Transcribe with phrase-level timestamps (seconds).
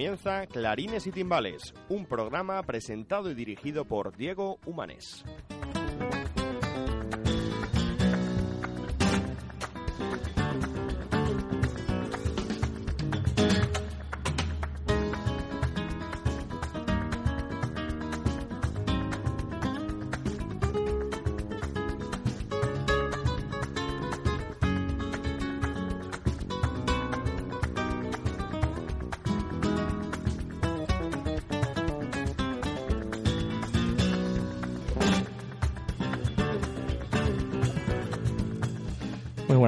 [0.00, 5.26] Comienza Clarines y Timbales, un programa presentado y dirigido por Diego Humanes.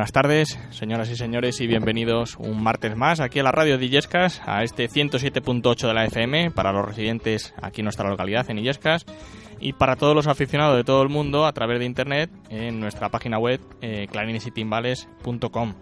[0.03, 3.85] Buenas tardes, señoras y señores, y bienvenidos un martes más aquí a la radio de
[3.85, 8.59] Illescas, a este 107.8 de la FM, para los residentes aquí en nuestra localidad, en
[8.59, 9.07] Illescas,
[9.61, 13.11] y para todos los aficionados de todo el mundo a través de internet en nuestra
[13.11, 15.75] página web eh, clarinesytimbales.com.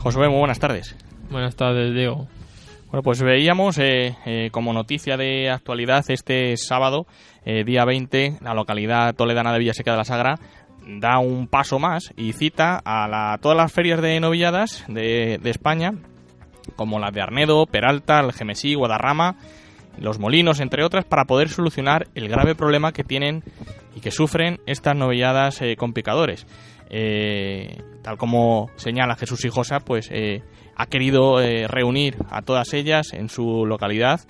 [0.00, 0.96] Josué, muy buenas tardes.
[1.30, 2.26] Buenas tardes, Diego.
[2.86, 7.06] Bueno, pues veíamos eh, eh, como noticia de actualidad este sábado,
[7.44, 10.36] eh, día 20, la localidad toledana de Villaseca de la Sagra
[10.86, 15.50] da un paso más y cita a la- todas las ferias de novilladas de, de
[15.50, 15.92] España,
[16.76, 19.36] como las de Arnedo, Peralta, Algemesí, Guadarrama,
[19.98, 23.42] Los Molinos, entre otras, para poder solucionar el grave problema que tienen
[23.96, 26.46] y que sufren estas novilladas con picadores.
[28.02, 30.08] Tal como señala Jesús Hijosa, pues
[30.76, 34.20] ha querido eh, reunir a todas ellas en su localidad.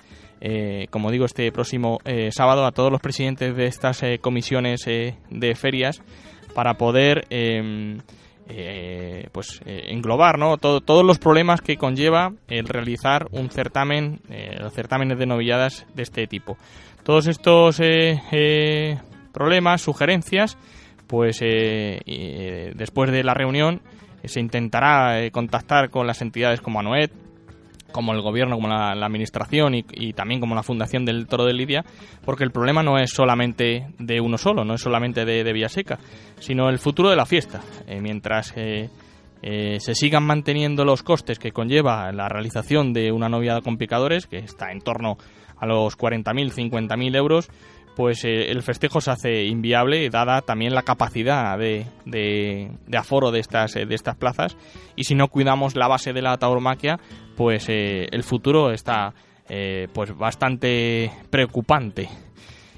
[0.41, 5.55] eh, como digo, este próximo eh, sábado a todos los presidentes de estas comisiones de
[5.55, 6.03] ferias
[6.55, 7.99] para poder eh,
[9.33, 10.57] pues englobar ¿no?
[10.59, 14.21] Todo- todos los problemas que conlleva el realizar un certamen,
[14.61, 16.57] los certámenes de novilladas de este tipo.
[17.03, 17.81] Todos estos
[19.33, 20.57] problemas, sugerencias,
[21.09, 23.81] pues después de la reunión
[24.29, 27.13] se intentará eh, contactar con las entidades como ANOET,
[27.93, 31.55] como el gobierno, como la, administración y, y también como la Fundación del Toro de
[31.55, 31.85] Lidia,
[32.25, 35.99] porque el problema no es solamente de uno solo, no es solamente de, Villaseca,
[36.39, 37.63] sino el futuro de la fiesta.
[37.87, 38.91] Eh, mientras eh,
[39.43, 44.27] eh, se sigan manteniendo los costes que conlleva la realización de una noviada con picadores,
[44.27, 45.17] que está en torno
[45.59, 47.49] a los 40.000, 50.000 euros,
[47.97, 53.41] pues eh, el festejo se hace inviable, dada también la capacidad de, de- aforo de
[53.41, 54.57] estas, eh, de estas plazas.
[54.95, 57.01] Y si no cuidamos la base de la tauromaquia,
[57.37, 59.15] pues eh, el futuro está
[59.93, 62.09] pues bastante preocupante.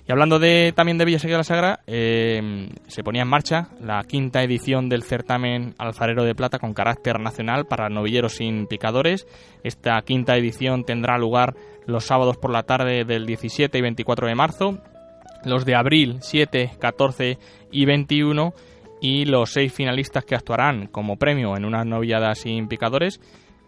[0.07, 4.43] Y hablando de, también de Villaseca de la Sagra, se ponía en marcha la quinta
[4.43, 9.27] edición del certamen Alfarero de Plata con carácter nacional para novilleros sin picadores.
[9.65, 11.55] Esta quinta edición tendrá lugar
[11.87, 14.79] los sábados por la tarde del 17 y 24 de marzo,
[15.45, 17.39] los de abril 7, 14
[17.71, 18.53] y 21
[19.01, 23.21] y los seis finalistas que actuarán como premio en unas novilladas sin picadores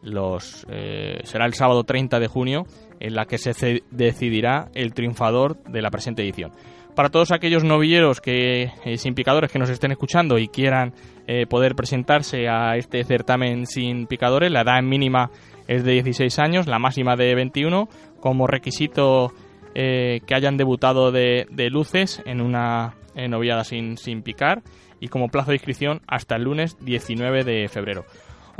[0.03, 2.67] los eh, será el sábado 30 de junio
[3.01, 6.53] en la que se decidirá el triunfador de la presente edición.
[6.95, 10.93] Para todos aquellos novilleros que eh, sin picadores que nos estén escuchando y quieran
[11.27, 15.31] eh, poder presentarse a este certamen sin picadores, la edad mínima
[15.69, 17.89] es de 16 años, la máxima de 21,
[18.21, 19.33] como requisito
[19.75, 22.95] eh, que hayan debutado de, luces en una
[23.29, 24.63] noviada sin, sin picar
[25.01, 28.05] y como plazo de inscripción hasta el lunes 19 de febrero.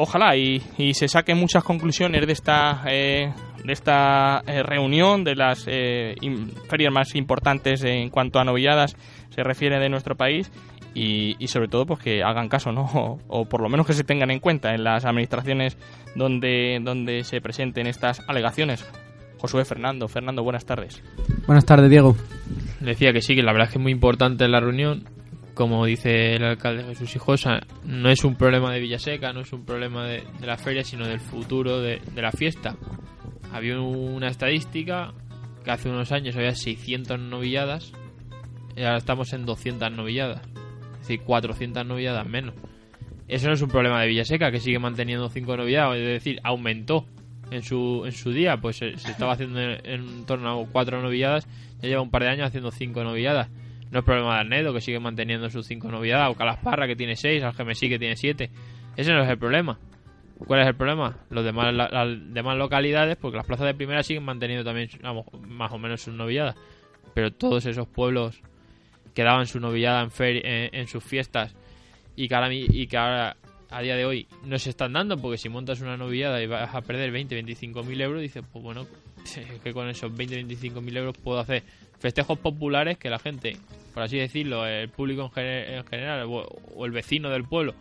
[0.03, 0.61] Ojalá y,
[0.95, 6.15] se saquen muchas conclusiones de esta, eh, de esta eh, reunión, de las eh,
[6.71, 8.97] ferias más importantes en cuanto a novilladas
[9.29, 10.51] se refiere de nuestro país
[10.95, 12.85] y, y sobre todo pues que hagan caso, ¿no?
[12.95, 15.77] O, o por lo menos que se tengan en cuenta en las administraciones
[16.15, 18.91] donde, donde se presenten estas alegaciones.
[19.41, 21.03] Josué Fernando, Fernando, buenas tardes.
[21.47, 22.15] Buenas tardes, Diego.
[22.81, 25.09] Decía que sí, que la verdad es que es muy importante la reunión.
[25.55, 29.65] Como dice el alcalde Jesús Hijosa, no es un problema de Villaseca, no es un
[29.65, 32.77] problema de, de la feria, sino del futuro de, de la fiesta.
[33.51, 35.15] Había una estadística
[35.65, 37.93] que hace unos años había 600 novilladas
[38.77, 40.43] y ahora estamos en 200 novilladas.
[40.95, 42.55] Es decir, 400 novilladas menos.
[43.27, 47.07] Eso no es un problema de Villaseca, que sigue manteniendo cinco noviedades, es decir, aumentó
[47.51, 51.47] en su, en su día, pues se, estaba haciendo en, torno a cuatro novilladas,
[51.81, 53.49] ya lleva un par de años haciendo cinco novilladas.
[53.91, 57.17] No es problema de Arnedo, que sigue manteniendo sus cinco novilladas, o Calasparra, que tiene
[57.17, 58.51] seis, Algemesí, que tiene siete.
[58.97, 59.79] Ese no es el problema.
[60.47, 61.19] ¿Cuál es el problema?
[61.29, 64.89] Los demás, las demás localidades, porque las plazas de primera siguen manteniendo también
[65.49, 66.57] más o menos sus novilladas,
[67.15, 68.41] pero todos esos pueblos
[69.13, 71.55] que daban su novillada en, en sus fiestas
[72.17, 73.37] y que, ahora, y que ahora
[73.71, 76.75] a día de hoy no se están dando porque si montas una novillada y vas
[76.75, 78.87] a perder 20, 25 mil euros, dices, pues bueno,
[79.63, 81.63] que con esos 20, 25 mil euros puedo hacer
[81.99, 83.57] festejos populares que la gente,
[83.95, 87.75] por así decirlo, el público en, general o, el vecino del pueblo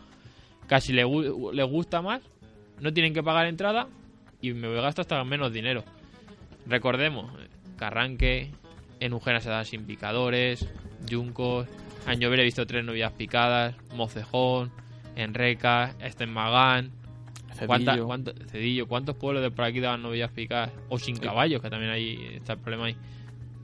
[0.67, 2.21] casi le, le gusta más,
[2.79, 3.87] no tienen que pagar entrada
[4.41, 5.83] y me voy a gastar hasta menos dinero.
[6.67, 7.31] Recordemos,
[7.77, 8.51] Carranque,
[8.99, 10.67] en Ujena se dan sin picadores,
[11.07, 11.67] Yuncos,
[12.07, 14.71] en Llover he visto tres novias picadas, Mocejón,
[15.15, 16.91] Enreca, Estenmagán.
[17.53, 18.05] Cedillo.
[18.05, 18.87] ¿cuánto, Cedillo.
[18.87, 20.71] ¿Cuántos pueblos de por aquí daban novias picadas?
[20.87, 22.95] O sin caballos, que también hay, está el problema ahí.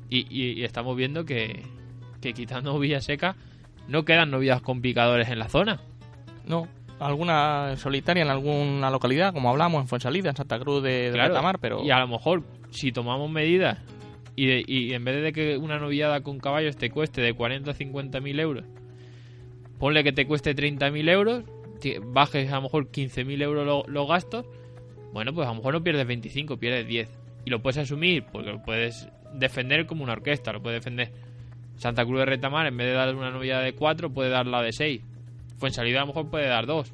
[0.10, 1.64] Y, estamos viendo que,
[2.22, 3.36] que quitando Seca
[3.88, 5.80] no quedan novias con picadores en la zona.
[6.46, 6.68] No,
[7.00, 11.84] alguna solitaria en alguna localidad, como hablamos, en Fuensalida, en Santa Cruz de, de pero...
[11.84, 13.80] Y a lo mejor, si tomamos medidas
[14.36, 18.20] y, en vez de que una noviada con caballos te cueste de 40 a 50
[18.20, 18.66] mil euros,
[19.80, 21.44] ponle que te cueste 30 mil euros,
[22.08, 24.46] bajes a lo mejor 15 mil euros los gastos,
[25.14, 27.10] bueno, pues a lo mejor no pierdes 25, pierdes 10.
[27.46, 31.12] Y lo puedes asumir porque lo puedes defender como una orquesta, lo puedes defender.
[31.78, 34.62] Santa Cruz de Retamar, en vez de dar una noviada de 4, puede dar la
[34.62, 35.02] de 6.
[35.70, 36.92] salida a lo mejor puede dar 2.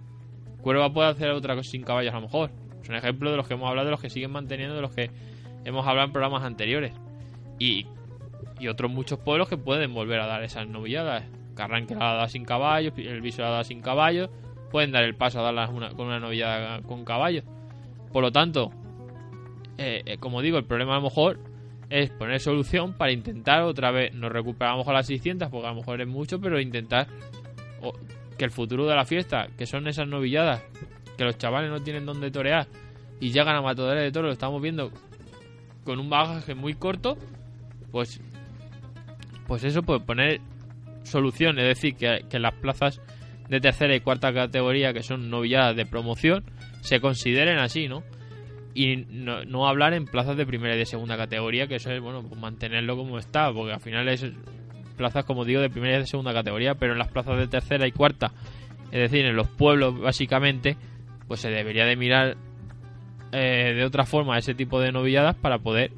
[0.61, 2.51] Cuerva puede hacer otra cosa sin caballos a lo mejor.
[2.81, 4.93] Es un ejemplo de los que hemos hablado, de los que siguen manteniendo, de los
[4.93, 5.09] que
[5.65, 6.93] hemos hablado en programas anteriores.
[7.59, 7.87] Y,
[8.69, 11.23] otros muchos pueblos que pueden volver a dar esas novilladas.
[11.55, 14.29] Carranque la da sin caballos, el Viso la da sin caballos.
[14.71, 17.43] Pueden dar el paso a darlas con una novillada con caballos.
[18.11, 18.71] Por lo tanto,
[19.77, 21.39] eh, eh, como digo, el problema a lo mejor
[21.89, 25.77] es poner solución para intentar otra vez, nos recuperamos a las 600 porque a lo
[25.77, 27.07] mejor es mucho, pero intentar
[28.37, 30.63] que el futuro de la fiesta, que son esas novilladas,
[31.17, 32.67] que los chavales no tienen donde torear
[33.19, 34.91] y llegan a matadores de toros, lo estamos viendo
[35.83, 37.17] con un bagaje muy corto,
[37.91, 38.21] pues
[39.47, 40.39] pues eso puede poner
[41.03, 43.01] solución, es decir, que, las plazas
[43.49, 46.43] de tercera y cuarta categoría que son novilladas de promoción
[46.81, 48.03] se consideren así, ¿no?
[48.73, 52.23] Y no, hablar en plazas de primera y de segunda categoría, que eso es, bueno,
[52.23, 54.25] pues mantenerlo como está, porque al final es
[54.95, 57.85] plazas, como digo, de primera y de segunda categoría, pero en las plazas de tercera
[57.85, 58.31] y cuarta,
[58.91, 60.77] es decir, en los pueblos, básicamente,
[61.27, 62.37] pues se debería de mirar
[63.33, 65.91] eh, de otra forma ese tipo de novilladas para poder,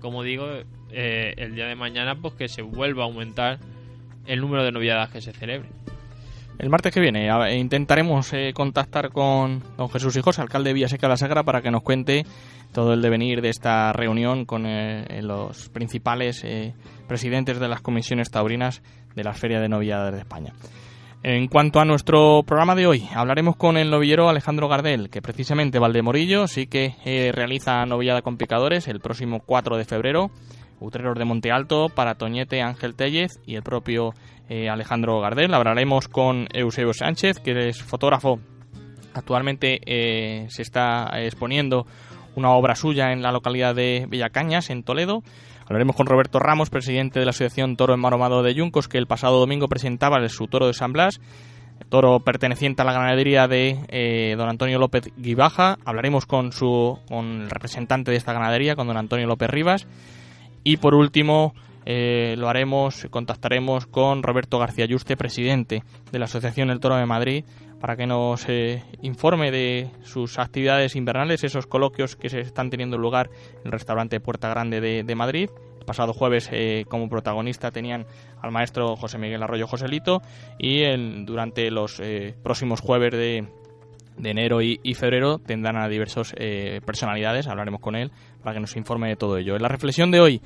[0.00, 0.46] como digo,
[0.90, 3.58] eh, el día de mañana pues que se vuelva a aumentar
[4.26, 5.70] el número de noviadas que se celebren.
[6.58, 11.12] El martes que viene intentaremos eh, contactar con don Jesús Hijos, alcalde de Villaseca de
[11.12, 12.24] la Sagra, para que nos cuente
[12.72, 16.46] todo el devenir de esta reunión con eh, los principales
[17.08, 18.82] presidentes de las comisiones taurinas
[19.16, 20.52] de la Feria de Novilladas de España.
[21.24, 25.78] En cuanto a nuestro programa de hoy, hablaremos con el novillero Alejandro Gardel, que precisamente
[25.78, 26.94] Valdemorillo sí que
[27.34, 30.30] realiza novillada con picadores el próximo 4 de febrero
[30.82, 34.14] Utreros de Monte Alto, para Toñete Ángel Tellez y el propio
[34.48, 35.54] eh, Alejandro Gardel.
[35.54, 38.40] Hablaremos con Eusebio Sánchez, que es fotógrafo.
[39.14, 41.86] Actualmente eh, se está exponiendo
[42.34, 45.22] una obra suya en la localidad de Villacañas, en Toledo.
[45.64, 49.38] Hablaremos con Roberto Ramos, presidente de la Asociación Toro Enmaromado de Yuncos, que el pasado
[49.38, 51.20] domingo presentaba su toro de San Blas,
[51.88, 55.78] toro perteneciente a la ganadería de eh, don Antonio López Guibaja.
[55.84, 59.86] Hablaremos con, su, con el representante de esta ganadería, con don Antonio López Rivas.
[60.64, 61.54] Y por último,
[61.84, 67.06] eh, lo haremos, contactaremos con Roberto García Yuste, presidente de la Asociación El Toro de
[67.06, 67.44] Madrid,
[67.80, 72.96] para que nos eh, informe de sus actividades invernales, esos coloquios que se están teniendo
[72.96, 75.50] lugar en el restaurante Puerta Grande de, Madrid.
[75.80, 78.06] El pasado jueves, eh, como protagonista, tenían
[78.40, 80.22] al maestro José Miguel Arroyo Joselito
[80.58, 80.84] y
[81.24, 82.00] durante los
[82.44, 83.48] próximos jueves de,
[84.22, 86.32] enero y, y, febrero tendrán a diversas
[86.86, 89.56] personalidades, hablaremos con él, para que nos informe de todo ello.
[89.56, 90.42] En la reflexión de hoy,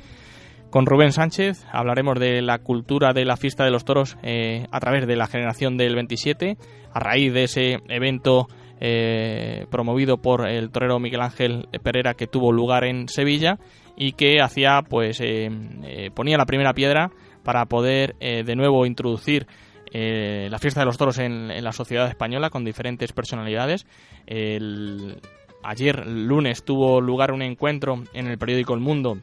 [0.71, 4.81] con Rubén Sánchez, hablaremos de la cultura de la fiesta de los toros eh, a
[4.81, 6.57] través de la generación del 27,
[6.93, 8.49] a raíz de ese evento
[8.81, 13.59] eh, promovido por el torero Miguel Ángel Pereira que tuvo lugar en Sevilla
[13.97, 15.49] y que hacía, pues, eh,
[16.15, 17.11] ponía la primera piedra
[17.43, 19.47] para poder de nuevo introducir
[19.93, 23.87] la fiesta de los toros en, en, la sociedad española con diferentes personalidades.
[24.27, 25.21] El,
[25.69, 29.19] Ayer, lunes, tuvo lugar un encuentro en el periódico El Mundo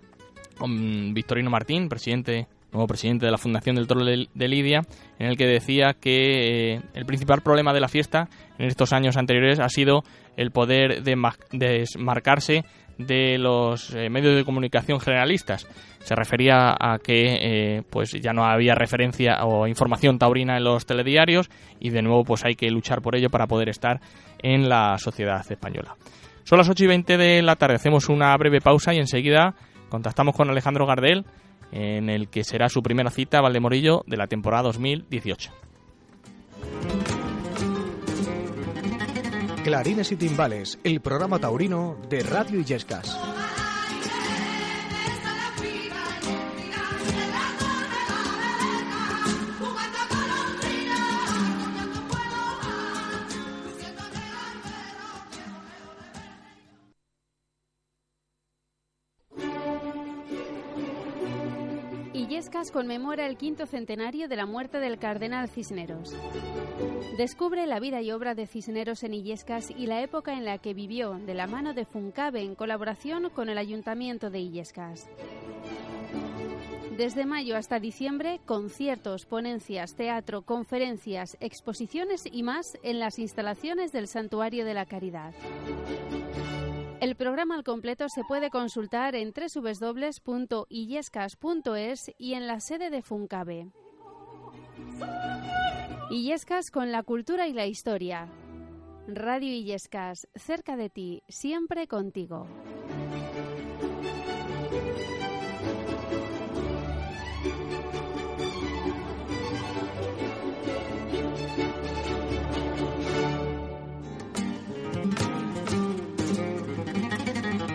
[0.58, 4.82] con Victorino Martín, presidente nuevo presidente de la Fundación del Toro de Lidia,
[5.20, 9.16] en el que decía que eh, el principal problema de la fiesta en estos años
[9.16, 10.04] anteriores ha sido
[10.36, 12.66] el poder desmarcarse
[12.98, 15.66] de los eh, medios de comunicación generalistas.
[16.00, 20.86] Se refería a que eh, pues ya no había referencia o información taurina en los
[20.86, 24.02] telediarios y de nuevo pues hay que luchar por ello para poder estar
[24.40, 25.96] en la sociedad española.
[26.44, 29.56] Son las 8 y 20 de la tarde, hacemos una breve pausa y enseguida
[29.90, 31.26] contactamos con Alejandro Gardel
[31.72, 35.52] en el que será su primera cita a Valdemorillo de la temporada 2018.
[39.64, 43.18] Clarines y Timbales, el programa taurino de Radio Illescas.
[62.72, 66.16] Conmemora el quinto centenario de la muerte del cardenal Cisneros.
[67.18, 70.74] Descubre la vida y obra de Cisneros en Illescas y la época en la que
[70.74, 75.08] vivió de la mano de Funcabe en colaboración con el Ayuntamiento de Illescas.
[76.98, 84.08] Desde mayo hasta diciembre, conciertos, ponencias, teatro, conferencias, exposiciones y más en las instalaciones del
[84.08, 85.34] Santuario de la Caridad.
[87.04, 93.68] El programa al completo se puede consultar en www.illescas.es y en la sede de Funcabe.
[96.10, 98.30] Illescas con la cultura y la historia.
[99.06, 102.48] Radio Illescas, cerca de ti, siempre contigo.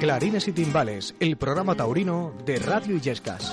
[0.01, 3.53] Clarines y Timbales, el programa taurino de Radio Illescas.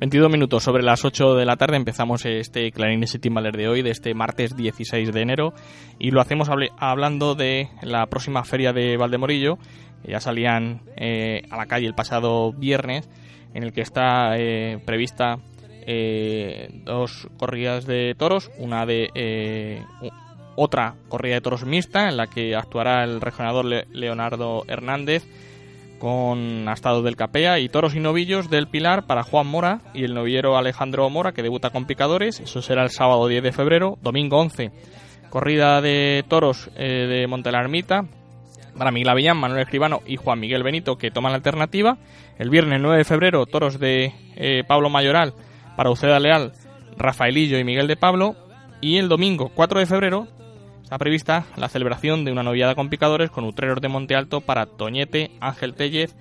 [0.00, 3.82] 22 minutos sobre las 8 de la tarde empezamos este Clarines y Timbaler de hoy,
[3.82, 5.52] de este martes 16 de enero,
[5.98, 9.58] y lo hacemos hablando de la próxima feria de Valdemorillo,
[10.02, 13.10] ya salían eh, a la calle el pasado viernes,
[13.52, 15.36] en el que está eh, prevista
[15.68, 19.84] eh, dos corridas de toros, una de
[20.56, 25.26] otra corrida de toros mixta, en la que actuará el regionador Leonardo Hernández,
[26.00, 30.14] con astados del Capea y toros y novillos del Pilar para Juan Mora y el
[30.14, 32.40] novillero Alejandro Mora que debuta con picadores.
[32.40, 34.72] Eso será el sábado 10 de febrero, domingo 11.
[35.28, 38.06] Corrida de toros eh, de Montelarmita
[38.76, 41.98] para Miguel Avillán, Manuel Escribano y Juan Miguel Benito que toman la alternativa.
[42.38, 45.34] El viernes 9 de febrero, toros de eh, Pablo Mayoral
[45.76, 46.52] para Uceda Leal,
[46.96, 48.34] Rafaelillo y Miguel de Pablo.
[48.80, 50.26] Y el domingo 4 de febrero,
[50.90, 54.66] Está prevista la celebración de una noviada con picadores con utreros de Monte Alto para
[54.66, 56.16] Toñete, Ángel Tellez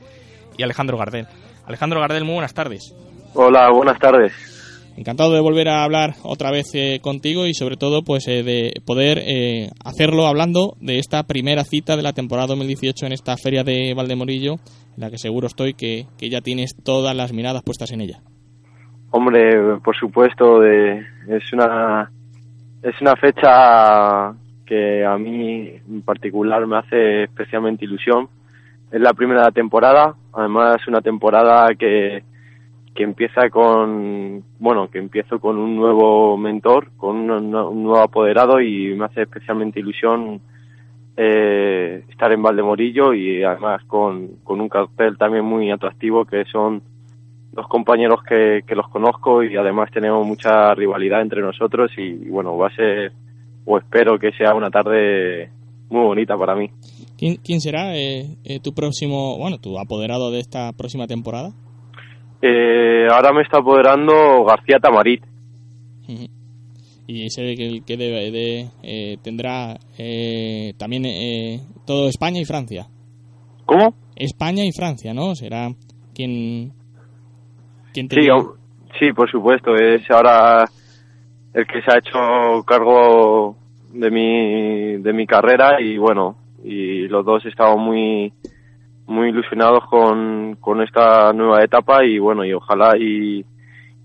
[0.59, 1.25] y Alejandro Gardel.
[1.65, 2.95] Alejandro Gardel, muy buenas tardes.
[3.33, 4.31] Hola, buenas tardes.
[4.95, 8.73] Encantado de volver a hablar otra vez eh, contigo y sobre todo pues eh, de
[8.85, 13.63] poder eh, hacerlo hablando de esta primera cita de la temporada 2018 en esta feria
[13.63, 14.57] de Valdemorillo,
[14.95, 18.19] en la que seguro estoy que, que ya tienes todas las miradas puestas en ella.
[19.09, 22.11] Hombre, por supuesto, es una
[22.83, 24.35] es una fecha
[24.69, 28.29] que a mí en particular me hace especialmente ilusión.
[28.91, 32.23] Es la primera temporada, además es una temporada que,
[32.93, 38.93] que empieza con, bueno, que empiezo con un nuevo mentor, con un, nuevo apoderado y
[38.93, 40.39] me hace especialmente ilusión
[41.17, 46.83] eh, estar en Valdemorillo y además con, con un cartel también muy atractivo que son
[47.51, 52.55] dos compañeros que, que los conozco y además tenemos mucha rivalidad entre nosotros y bueno,
[52.55, 53.11] va a ser
[53.65, 55.51] o espero que sea una tarde
[55.89, 56.69] muy bonita para mí.
[57.17, 61.51] ¿Quién, quién será eh, eh, tu próximo, bueno, tu apoderado de esta próxima temporada?
[62.41, 65.23] Eh, ahora me está apoderando García Tamarit.
[67.07, 69.77] Y ese que, que debe de, tendrá
[70.77, 71.03] también
[71.85, 72.87] todo España y Francia.
[73.65, 73.95] ¿Cómo?
[74.15, 75.35] España y Francia, ¿no?
[75.35, 75.69] Será
[76.13, 76.71] quien...
[77.93, 78.27] quien sí,
[78.99, 79.75] sí, por supuesto.
[79.75, 80.65] Es ahora
[81.53, 83.55] el que se ha hecho cargo
[83.91, 88.33] de mi, de mi carrera y bueno, y los dos estamos muy,
[89.07, 93.43] muy ilusionados con, con esta nueva etapa y bueno, y ojalá y,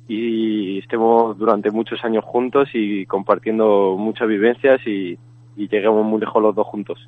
[0.09, 5.19] y estemos durante muchos años juntos y compartiendo muchas vivencias y,
[5.57, 6.99] lleguemos muy lejos los dos juntos.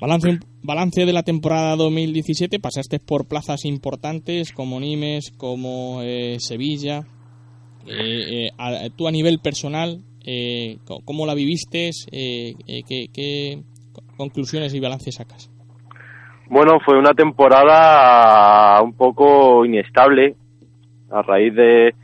[0.00, 7.04] Balance, balance de la temporada 2017, pasaste por plazas importantes como Nimes, como eh, Sevilla.
[7.86, 11.90] Eh, eh, tú a nivel personal, eh, ¿cómo la viviste?
[12.10, 13.62] Eh, eh, ¿qué, ¿Qué
[14.16, 15.50] conclusiones y balances sacas?
[16.48, 20.36] Bueno, fue una temporada un poco inestable.
[21.10, 21.94] A raíz de,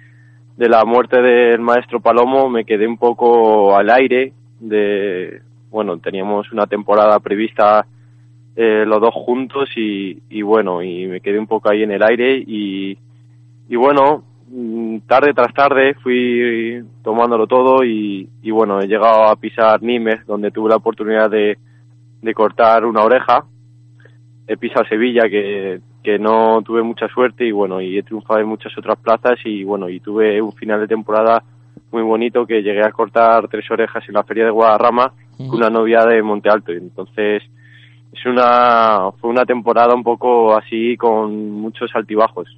[0.56, 4.32] de la muerte del maestro Palomo me quedé un poco al aire.
[4.60, 7.86] De, bueno, teníamos una temporada prevista
[8.56, 12.42] los dos juntos y, y bueno, y me quedé un poco ahí en el aire
[12.44, 12.98] y,
[13.76, 14.24] bueno,
[15.06, 20.70] tarde tras tarde fui tomándolo todo y, bueno, he llegado a pisar Nimes, donde tuve
[20.70, 21.58] la oportunidad de,
[22.22, 23.44] de cortar una oreja.
[24.46, 28.48] He pisado Sevilla, que, que no tuve mucha suerte y bueno, y he triunfado en
[28.48, 31.42] muchas otras plazas y bueno, y tuve un final de temporada
[31.90, 35.70] muy bonito que llegué a cortar tres orejas en la feria de Guadarrama con una
[35.70, 36.72] novia de Monte Alto.
[36.72, 37.42] Y entonces
[38.12, 42.48] es una fue una temporada un poco así con muchos altibajos.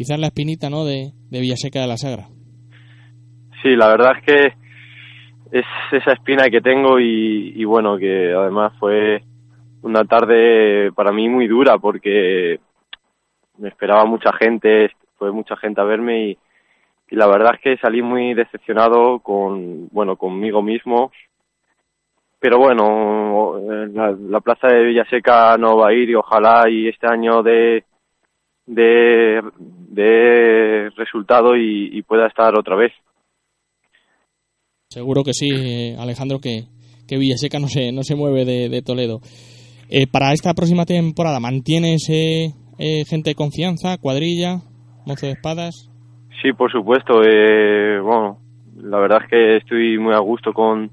[0.00, 0.86] Quizás la espinita, ¿no?
[0.86, 2.28] De, de Villaseca de la Sagra.
[3.62, 4.46] Sí, la verdad es que
[5.52, 9.20] es esa espina que tengo y, bueno, que además fue
[9.82, 12.60] una tarde para mí muy dura porque
[13.58, 16.38] me esperaba mucha gente, fue mucha gente a verme y,
[17.10, 21.12] y la verdad es que salí muy decepcionado con, bueno, conmigo mismo.
[22.38, 23.60] Pero bueno,
[23.92, 27.84] la, la plaza de Villaseca no va a ir y ojalá y este año de,
[28.66, 29.40] de,
[29.88, 32.92] de resultado y, y pueda estar otra vez.
[34.88, 36.64] Seguro que sí, eh, Alejandro, que,
[37.06, 39.20] que Villaseca no se, no se mueve de, de Toledo.
[39.88, 44.62] Eh, para esta próxima temporada, ¿mantienes eh, eh, gente de confianza, cuadrilla,
[45.06, 45.90] mozo de espadas?
[46.42, 47.22] Sí, por supuesto.
[47.22, 48.38] Eh, bueno,
[48.76, 50.90] la verdad es que estoy muy a gusto con,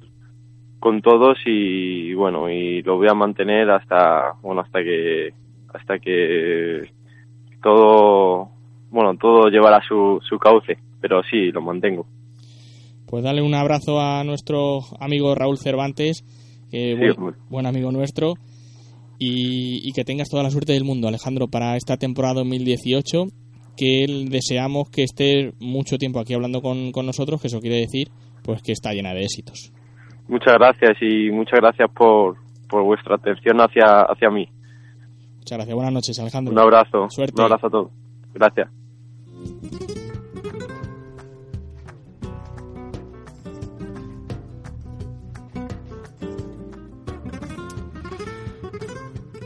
[0.80, 5.34] con todos y bueno, y lo voy a mantener hasta, bueno, hasta que,
[5.74, 6.90] hasta que
[7.61, 8.50] todo,
[8.89, 12.05] bueno, todo llevará su, su cauce, pero sí, lo mantengo.
[13.07, 16.24] Pues dale un abrazo a nuestro amigo Raúl Cervantes,
[16.70, 18.33] que Sí, buen, buen amigo nuestro,
[19.17, 23.25] y, y que tengas toda la suerte del mundo, Alejandro, para esta temporada 2018,
[23.77, 28.09] que deseamos que esté mucho tiempo aquí hablando con, con nosotros, que eso quiere decir
[28.48, 29.74] pues que está llena de éxitos.
[30.29, 32.37] Muchas gracias y muchas gracias por,
[32.70, 34.48] por vuestra atención hacia, hacia mí.
[35.48, 36.51] Muchas gracias, buenas noches, Alejandro.
[36.51, 37.10] Un abrazo.
[37.10, 37.33] Suerte.
[37.38, 37.92] Un abrazo a todos.
[38.33, 38.68] Gracias.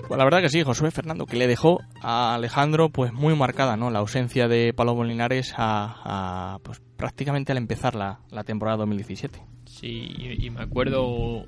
[0.07, 3.77] Pues la verdad que sí, Josué Fernando, que le dejó a Alejandro pues muy marcada,
[3.77, 3.91] ¿no?
[3.91, 9.39] La ausencia de Palomo Linares a, a, pues prácticamente al empezar la, la temporada 2017.
[9.65, 11.45] Sí, y, y me acuerdo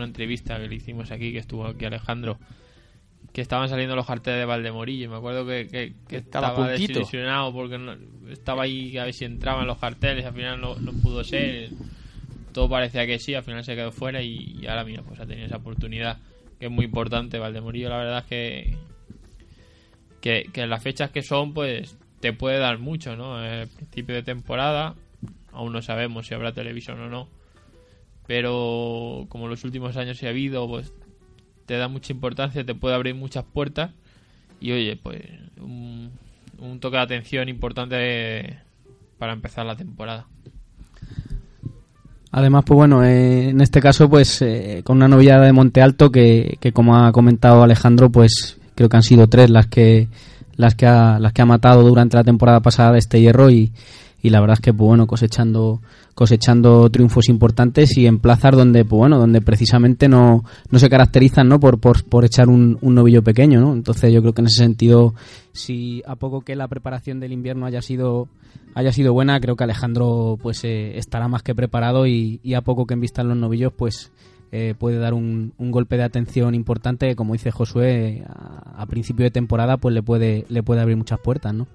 [0.00, 2.38] una entrevista que le hicimos aquí, que estuvo aquí Alejandro,
[3.32, 5.08] que estaban saliendo los carteles de Valdemorillo.
[5.10, 6.78] Me acuerdo que, que- que Estaba puntito.
[6.78, 7.96] desilusionado porque no-
[8.30, 11.70] estaba ahí a ver si entraban los carteles, al final no, no pudo ser.
[12.52, 15.26] Todo parecía que sí, al final se quedó fuera y, y ahora mira, pues ha
[15.26, 16.18] tenido esa oportunidad
[16.58, 17.38] que es muy importante.
[17.38, 18.76] Valdemorillo, la verdad es que,
[20.20, 23.42] que, las fechas que son, pues te puede dar mucho, ¿no?
[23.42, 24.94] El principio de temporada,
[25.52, 27.28] aún no sabemos si habrá televisión o no,
[28.30, 30.92] pero como los últimos años sí ha habido, pues
[31.66, 33.90] te da mucha importancia, te puede abrir muchas puertas
[34.60, 35.20] y oye, pues
[35.60, 36.12] un,
[36.60, 38.60] un toque de atención importante
[39.18, 40.28] para empezar la temporada.
[42.30, 46.12] Además, pues bueno, eh, en este caso, pues eh, con una novillada de Monte Alto
[46.12, 50.06] que, que, como ha comentado Alejandro, pues creo que han sido tres las que
[50.54, 53.72] las que ha, las que ha matado durante la temporada pasada de este hierro y,
[54.22, 55.80] y la verdad es que pues bueno cosechando
[56.14, 61.48] cosechando triunfos importantes y en plazas donde pues bueno donde precisamente no, no se caracterizan
[61.48, 64.46] no por, por, por echar un, un novillo pequeño no entonces yo creo que en
[64.46, 65.14] ese sentido
[65.52, 68.28] si a poco que la preparación del invierno haya sido
[68.74, 72.86] haya sido buena creo que Alejandro pues eh, estará más que preparado y, a poco
[72.86, 74.12] que envistan los novillos pues
[74.52, 79.24] eh, puede dar un, un, golpe de atención importante como dice Josué a, a, principio
[79.24, 81.68] de temporada pues le puede le puede abrir muchas puertas no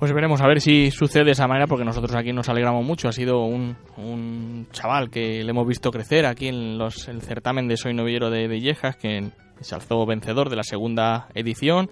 [0.00, 3.06] pues veremos a ver si sucede de esa manera, porque nosotros aquí nos alegramos mucho.
[3.06, 7.68] Ha sido un, un chaval que le hemos visto crecer aquí en los, el certamen
[7.68, 11.90] de Soy Novillero de, Yejas, que se alzó vencedor de la segunda edición.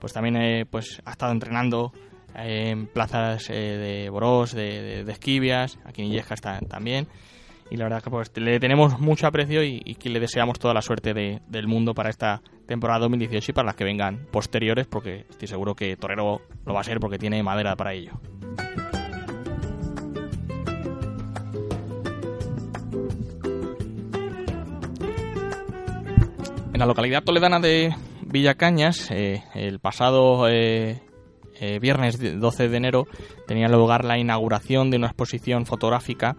[0.00, 1.92] Pues también eh, pues ha estado entrenando
[2.34, 7.06] eh, en plazas eh, de Borós, de, de, de, Esquivias, aquí en está, también.
[7.72, 10.82] Y la verdad que pues le tenemos mucho aprecio y, que le deseamos toda la
[10.82, 15.24] suerte de- del mundo para esta temporada 2018 y para las que vengan posteriores porque
[15.30, 18.12] estoy seguro que Torero lo va a ser porque tiene madera para ello.
[26.72, 31.02] En la localidad toledana de Villacañas, eh, el pasado eh,
[31.60, 33.06] eh, viernes 12 de enero
[33.46, 36.36] tenía lugar la inauguración de una exposición fotográfica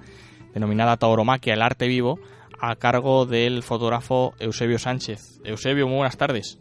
[0.53, 2.19] denominada Tauromaquia, el arte vivo,
[2.59, 5.41] a cargo del fotógrafo Eusebio Sánchez.
[5.43, 6.59] Eusebio, muy buenas tardes.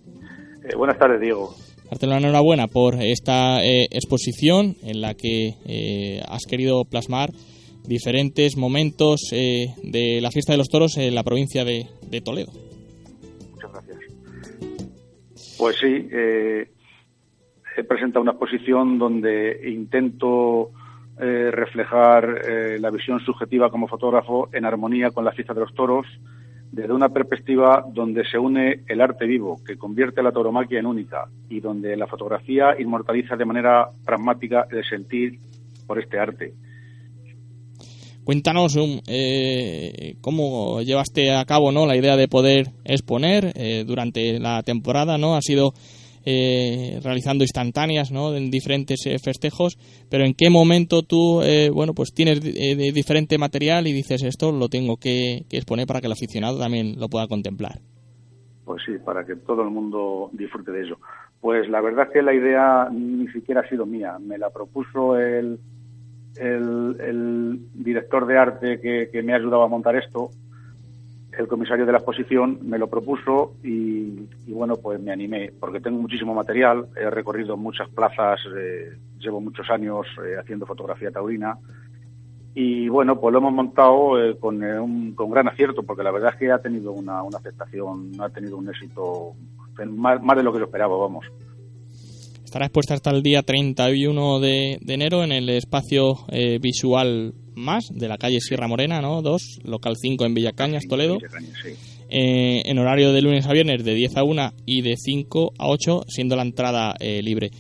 [0.65, 1.55] Eh, buenas tardes, Diego.
[1.91, 7.31] Darte la enhorabuena por esta eh, exposición en la que eh, has querido plasmar
[7.87, 12.53] diferentes momentos eh, de la fiesta de los toros en la provincia de, de Toledo.
[13.51, 13.99] Muchas gracias.
[15.59, 16.69] Pues sí, eh,
[17.77, 20.71] he presentado una exposición donde intento
[21.19, 25.75] eh, reflejar eh, la visión subjetiva como fotógrafo en armonía con la fiesta de los
[25.75, 26.07] toros
[26.73, 31.29] desde una perspectiva donde se une el arte vivo, que convierte la tauromaquia en única,
[31.51, 35.39] y donde la fotografía inmortaliza de manera pragmática el sentir
[35.87, 36.55] por este arte.
[38.25, 41.87] Cuéntanos eh, cómo llevaste a cabo ¿no?
[41.87, 45.19] la idea de poder exponer eh, durante la temporada.
[45.19, 45.35] ¿no?
[45.35, 45.75] Ha sido
[46.25, 48.35] eh, realizando instantáneas ¿no?
[48.35, 49.77] en diferentes eh, festejos,
[50.11, 54.23] pero ¿en qué momento tú eh, bueno pues tienes eh, de diferente material y dices
[54.23, 57.81] esto lo tengo que, que exponer para que el aficionado también lo pueda contemplar?
[58.65, 60.99] Pues sí, para que todo el mundo disfrute de ello.
[61.41, 64.17] Pues la verdad es que la idea ni siquiera ha sido mía.
[64.21, 65.59] Me la propuso el,
[66.37, 70.31] el, el director de arte que, que me ha ayudado a montar esto,
[71.39, 75.81] el comisario de la exposición, me lo propuso y, y bueno, pues me animé, porque
[75.81, 81.57] tengo muchísimo material, he recorrido muchas plazas, eh, llevo muchos años eh, haciendo fotografía taurina
[82.55, 86.11] y bueno, pues lo hemos montado eh, con, eh, un, con gran acierto, porque la
[86.11, 89.33] verdad es que ha tenido una, una aceptación, ha tenido un éxito
[89.87, 91.25] más, más de lo que yo esperaba, vamos.
[92.45, 96.27] Estará expuesta hasta el día 31 de, de enero en el espacio
[96.61, 99.23] visual más de la calle Sierra Morena, ¿no?
[99.23, 101.17] 2, local 5 en Villacañas, Toledo.
[101.19, 101.71] Villacañas, sí.
[102.15, 105.69] Eh, en horario de lunes a viernes de 10 a 1 y de 5 a
[105.69, 107.51] 8, siendo la entrada eh, libre.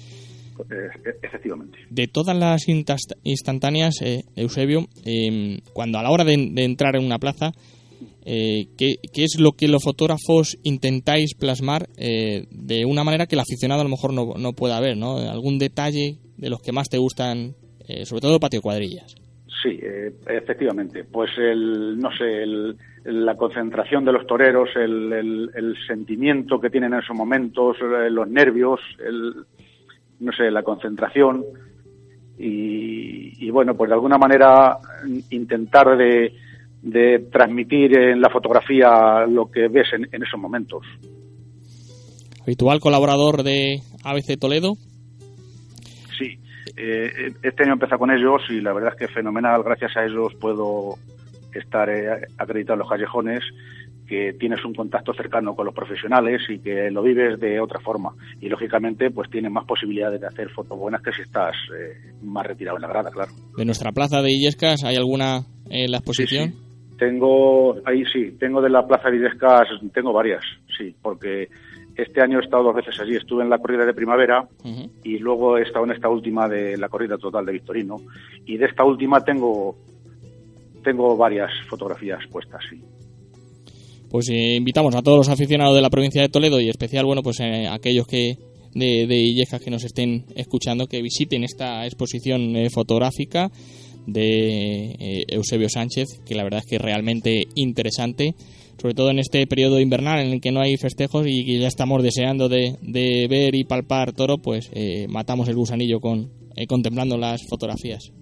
[0.58, 1.78] Eh, efectivamente.
[1.90, 7.04] De todas las instantáneas, eh, Eusebio, eh, cuando a la hora de, de entrar en
[7.04, 7.52] una plaza,
[8.24, 13.34] eh, ¿qué, qué es lo que los fotógrafos intentáis plasmar eh, de una manera que
[13.34, 14.96] el aficionado a lo mejor no, no pueda ver?
[14.96, 15.16] ¿no?
[15.16, 17.56] ¿Algún detalle de los que más te gustan,
[18.04, 19.14] sobre todo patio cuadrillas?
[19.62, 21.04] Sí, eh, efectivamente.
[21.04, 26.70] Pues el, no sé, el, la concentración de los toreros, el, el, el sentimiento que
[26.70, 29.34] tienen en esos momentos, eh, los nervios, el,
[30.20, 31.44] no sé, la concentración
[32.38, 34.78] y, y bueno, pues de alguna manera
[35.30, 36.32] intentar de,
[36.82, 40.84] de transmitir en la fotografía lo que ves en, en esos momentos.
[42.42, 44.74] Habitual colaborador de ABC Toledo.
[46.18, 46.38] Sí,
[46.76, 49.62] eh, este año empezó con ellos y la verdad es que fenomenal.
[49.62, 50.96] Gracias a ellos puedo
[51.54, 53.42] estar eh, acreditado en los callejones,
[54.06, 58.12] que tienes un contacto cercano con los profesionales y que lo vives de otra forma.
[58.40, 62.46] Y lógicamente, pues tienes más posibilidades de hacer fotos buenas que si estás eh, más
[62.46, 63.32] retirado en la grada, claro.
[63.56, 66.50] De nuestra plaza de Illescas, ¿hay alguna en la exposición?
[66.50, 66.96] Sí, sí.
[66.98, 70.44] Tengo, ahí sí, tengo de la Plaza de Illescas, tengo varias,
[70.78, 71.48] sí, porque
[71.96, 73.16] este año he estado dos veces allí.
[73.16, 74.90] Estuve en la corrida de primavera uh -huh.
[75.04, 77.96] y luego he estado en esta última de la corrida total de Victorino.
[78.46, 79.76] Y de esta última tengo,
[80.82, 82.80] tengo varias fotografías puestas, sí.
[84.10, 87.22] Pues eh, invitamos a todos los aficionados de la provincia de Toledo y especial, bueno,
[87.22, 88.36] pues eh, aquellos que
[88.74, 93.50] de, de Illescas que nos estén escuchando que visiten esta exposición eh, fotográfica
[94.06, 98.34] de eh, Eusebio Sánchez, que la verdad es que es realmente interesante,
[98.82, 101.68] sobre todo en este periodo invernal en el que no hay festejos y que ya
[101.68, 106.66] estamos deseando de, de ver y palpar toro, pues eh, matamos el gusanillo con eh,
[106.66, 108.12] contemplando las fotografías.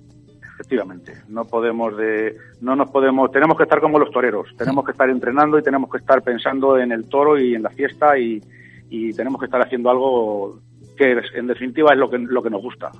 [0.53, 4.92] Efectivamente, no podemos de, no nos podemos, tenemos que estar como los toreros, tenemos que
[4.92, 8.38] estar entrenando y tenemos que estar pensando en el toro y en la fiesta y,
[8.90, 10.61] y tenemos que estar haciendo algo
[10.99, 12.90] que en definitiva es lo que, lo que nos gusta.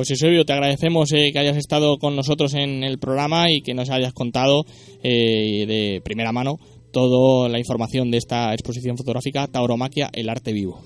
[0.00, 3.74] Pues Eusebio, te agradecemos eh, que hayas estado con nosotros en el programa y que
[3.74, 4.64] nos hayas contado
[5.02, 6.56] eh, de primera mano
[6.90, 10.80] toda la información de esta exposición fotográfica Tauromaquia, el arte vivo.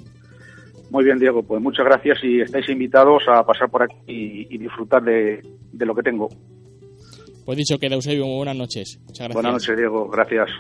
[0.90, 4.58] Muy bien, Diego, pues muchas gracias y estáis invitados a pasar por aquí y, y
[4.58, 5.40] disfrutar de,
[5.72, 6.28] de, lo que tengo.
[7.46, 8.98] Pues dicho queda, Eusebio, muy buenas noches.
[9.02, 9.34] Muchas gracias.
[9.34, 10.50] Buenas noches, Diego, gracias.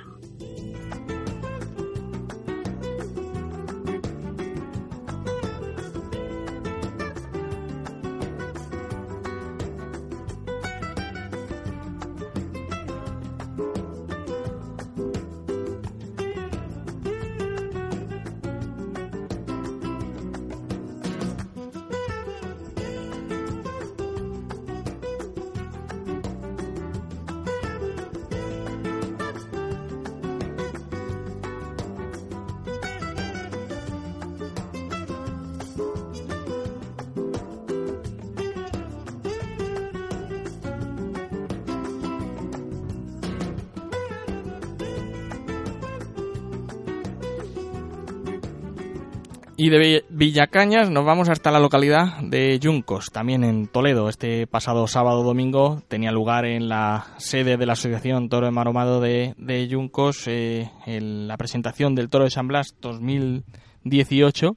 [49.64, 54.10] Y de Villacañas nos vamos hasta la localidad de Yuncos, también en Toledo.
[54.10, 59.00] Este pasado sábado domingo tenía lugar en la sede de la Asociación Toro de Maromado
[59.00, 64.54] de, Yuncos eh, la presentación del Toro de San Blas 2018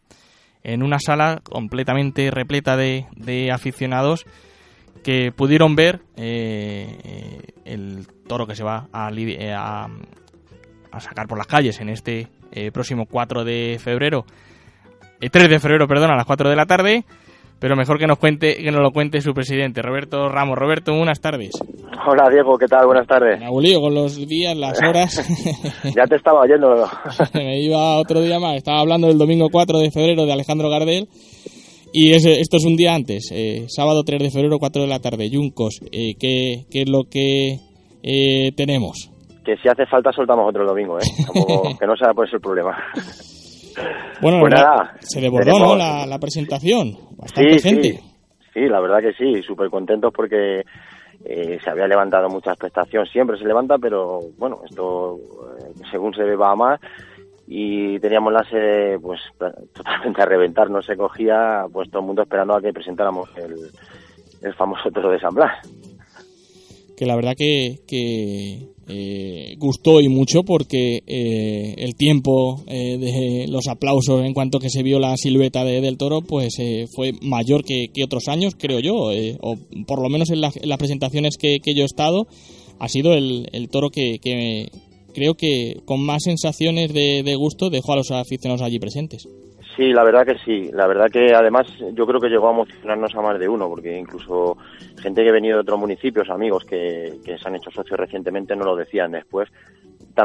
[0.63, 3.05] en una sala completamente repleta de,
[3.49, 4.25] aficionados
[5.05, 11.47] que pudieron ver eh, eh, el toro que se va a, a, sacar por las
[11.47, 12.27] calles en este
[12.73, 14.25] próximo 4 de febrero
[15.19, 17.03] 3 eh, de febrero, perdón, a las 4 de la tarde.
[17.59, 20.57] Pero mejor que nos cuente, que nos lo cuente su presidente, Roberto Ramos.
[20.57, 21.51] Roberto, buenas tardes.
[22.07, 22.85] Hola Diego, ¿qué tal?
[22.85, 23.39] Buenas tardes.
[23.39, 25.15] Me abulío con los días, las horas.
[25.95, 26.87] ya te estaba oyendo.
[27.33, 28.57] Me iba otro día más.
[28.57, 31.07] Estaba hablando del domingo 4 de febrero de Alejandro Gardel.
[31.93, 35.29] Y esto es un día antes, eh, sábado 3 de febrero, 4 de la tarde,
[35.31, 35.79] Yuncos.
[35.91, 37.57] Eh, ¿qué, ¿qué, es lo que
[38.03, 39.09] eh, tenemos?
[39.43, 41.75] Que si hace falta soltamos otro domingo, ¿eh?
[41.79, 42.77] que no sea por ese el problema.
[44.21, 45.75] Bueno, pues nada, se desbordó, ¿no?
[45.75, 46.97] La, presentación.
[47.17, 47.99] Bastante gente.
[48.53, 48.61] Sí.
[48.61, 50.63] la verdad que sí, súper contentos porque
[51.25, 53.05] eh, se había levantado mucha expectación.
[53.05, 55.17] Siempre se levanta, pero bueno, esto
[55.59, 56.79] eh, según se va más
[57.47, 59.21] y teníamos la sede pues
[59.73, 63.55] totalmente a reventar, no se cogía, pues todo el mundo esperando a que presentáramos el,
[64.41, 65.53] el famoso toro de San Blas.
[66.97, 73.45] Que la verdad que, que eh, gustó y mucho porque eh, el tiempo eh, de
[73.49, 76.55] los aplausos en cuanto que se vio la silueta de, del toro pues
[76.95, 81.59] fue mayor que, otros años creo yo o por lo menos en, las presentaciones que,
[81.75, 82.27] yo he estado
[82.79, 84.19] ha sido el, toro que,
[85.13, 89.27] creo que con más sensaciones de, de gusto dejó a los aficionados allí presentes
[89.77, 90.71] Sí, la verdad que sí.
[90.73, 93.95] La verdad que además yo creo que llegó a emocionarnos a más de uno, porque
[93.95, 94.57] incluso
[94.99, 98.55] gente que ha venido de otros municipios, amigos que, que se han hecho socios recientemente,
[98.55, 99.49] no lo decían después.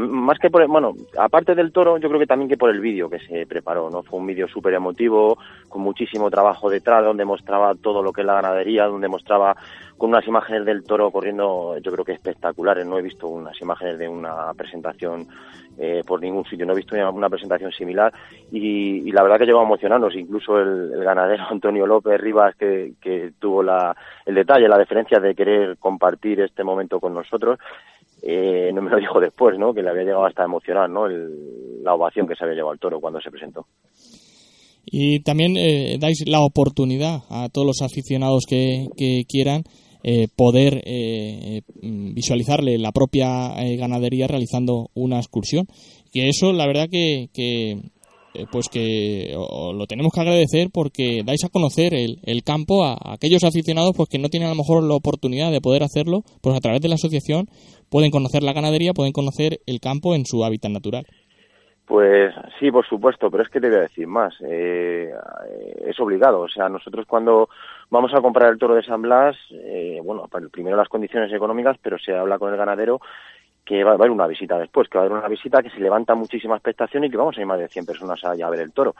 [0.00, 3.10] más que por, bueno, aparte del toro, yo creo que también que por el vídeo
[3.10, 4.02] que se preparó, ¿no?
[4.02, 5.36] Fue un vídeo súper emotivo,
[5.68, 9.54] con muchísimo trabajo detrás, donde mostraba todo lo que es la ganadería, donde mostraba
[9.98, 12.86] con unas imágenes del toro corriendo, yo creo que espectaculares.
[12.86, 15.26] No he visto unas imágenes de una presentación
[15.78, 16.66] eh, por ningún sitio.
[16.66, 18.12] No he visto una presentación similar
[18.50, 20.14] y, la verdad que llegó a emocionarnos.
[20.14, 22.94] Incluso el, ganadero Antonio López Rivas, que,
[23.38, 27.58] tuvo la, el detalle, la deferencia de querer compartir este momento con nosotros,
[28.22, 29.74] eh, no me lo dijo después, ¿no?
[29.74, 31.08] que le había llegado hasta emocionar ¿no?
[31.08, 33.66] la ovación que se había llevado al toro cuando se presentó.
[34.84, 39.62] Y también eh, dais la oportunidad a todos los aficionados que, que quieran
[40.04, 45.66] eh, poder eh, mm, visualizarle la propia eh, ganadería realizando una excursión.
[46.12, 47.28] Que eso, la verdad que,
[48.50, 53.44] pues que lo tenemos que agradecer porque dais a conocer el, el campo a, aquellos
[53.44, 56.60] aficionados pues que no tienen a lo mejor la oportunidad de poder hacerlo, pues a
[56.60, 57.46] través de la asociación
[57.90, 61.06] pueden conocer la ganadería, pueden conocer el campo en su hábitat natural.
[61.86, 64.32] Pues sí, por supuesto, pero es que te voy a decir más.
[64.48, 65.12] Eh,
[65.84, 66.40] es obligado.
[66.40, 67.48] O sea, nosotros cuando
[67.92, 71.98] vamos a comprar el toro de San Blas, eh, bueno, primero las condiciones económicas, pero
[71.98, 73.02] se habla con el ganadero
[73.66, 75.78] que va a haber una visita después, que va a haber una visita que se
[75.78, 78.60] levanta muchísima expectación y que vamos a ir más de 100 personas allá a ver
[78.60, 78.94] el toro.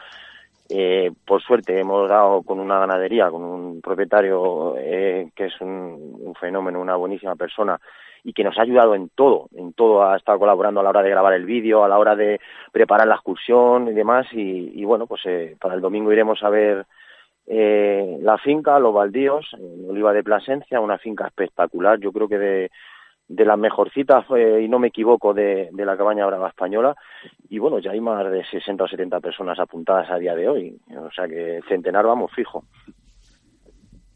[0.69, 6.79] Eh, por suerte hemos dado con una ganadería, con un propietario que es un, fenómeno,
[6.79, 7.81] una buenísima persona
[8.23, 11.03] y que nos ha ayudado en todo, en todo, ha estado colaborando a la hora
[11.03, 15.07] de grabar el vídeo, a la hora de preparar la excursión y demás, y, bueno,
[15.07, 16.87] pues eh, para el domingo iremos a ver
[17.47, 22.39] eh, la finca, los baldíos, en Oliva de Plasencia, una finca espectacular, yo creo que
[22.39, 22.71] de,
[23.29, 24.25] de las mejorcitas,
[24.61, 26.95] y no me equivoco, de, de la cabaña brava española.
[27.49, 30.79] Y bueno, ya hay más de 60 o 70 personas apuntadas a día de hoy.
[30.97, 32.65] O sea que centenar vamos fijo.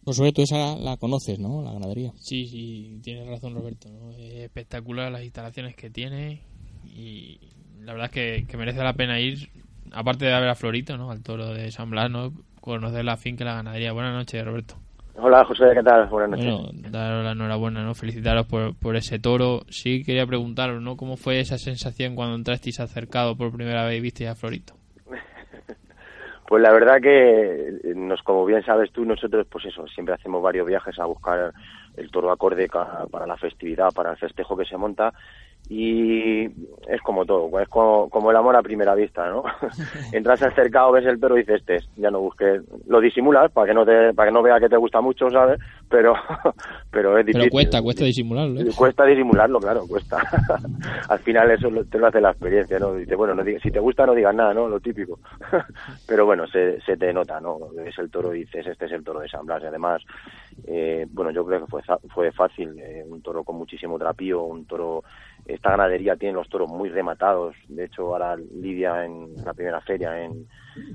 [0.07, 1.63] Pues sobre todo esa la conoces, ¿no?
[1.63, 2.13] La ganadería.
[2.15, 3.89] Sí, sí, tienes razón Roberto.
[4.17, 6.43] Es espectacular las instalaciones que tiene
[6.85, 7.41] y
[7.81, 9.49] la verdad es que, merece la pena ir,
[9.91, 11.11] aparte de ver a Florito, ¿no?
[11.11, 12.31] Al toro de San Blas, ¿no?
[12.67, 13.93] Conocer la finca y la ganadería.
[13.93, 14.75] Buenas noches, Roberto.
[15.15, 16.09] Hola, José, ¿qué tal?
[16.09, 16.53] Buenas noches.
[16.53, 17.95] Bueno, daros la enhorabuena, ¿no?
[17.95, 19.61] Felicitaros por, por ese toro.
[19.69, 20.97] Sí, quería preguntaros, ¿no?
[20.97, 24.75] ¿Cómo fue esa sensación cuando entrasteis acercado por primera vez y visteis a Florito?
[26.49, 30.65] Pues la verdad que, nos, como bien sabes tú, nosotros, pues eso, siempre hacemos varios
[30.65, 31.53] viajes a buscar
[31.97, 35.13] el toro acorde para la festividad, para el festejo que se monta
[35.69, 39.43] y es como todo, es como, el amor a primera vista, ¿no?
[40.13, 43.69] Entras al cercado, ves el toro y dices, este, ya no busques, lo disimulas para
[43.69, 45.59] que no te, para que no vea que te gusta mucho, ¿sabes?
[45.89, 46.15] Pero,
[46.91, 47.43] pero es difícil.
[47.43, 48.61] Pero cuesta, cuesta disimularlo.
[48.61, 48.69] ¿eh?
[48.77, 50.19] Cuesta disimularlo, claro, cuesta.
[51.09, 52.95] al final eso te lo hace la experiencia, ¿no?
[52.95, 54.69] Dice, bueno, no si te gusta no digas nada, ¿no?
[54.69, 55.19] Lo típico.
[56.07, 57.59] pero bueno, se, se te nota, ¿no?
[57.75, 60.03] Ves el toro y dices, este es el toro de San Blas y además,
[60.67, 61.83] eh, bueno, yo creo que fue,
[62.15, 65.03] fue fácil, eh, un toro con muchísimo trapío, un toro
[65.47, 67.55] esta ganadería tiene los toros muy rematados.
[67.69, 70.47] De hecho, ahora Lidia en la primera feria en,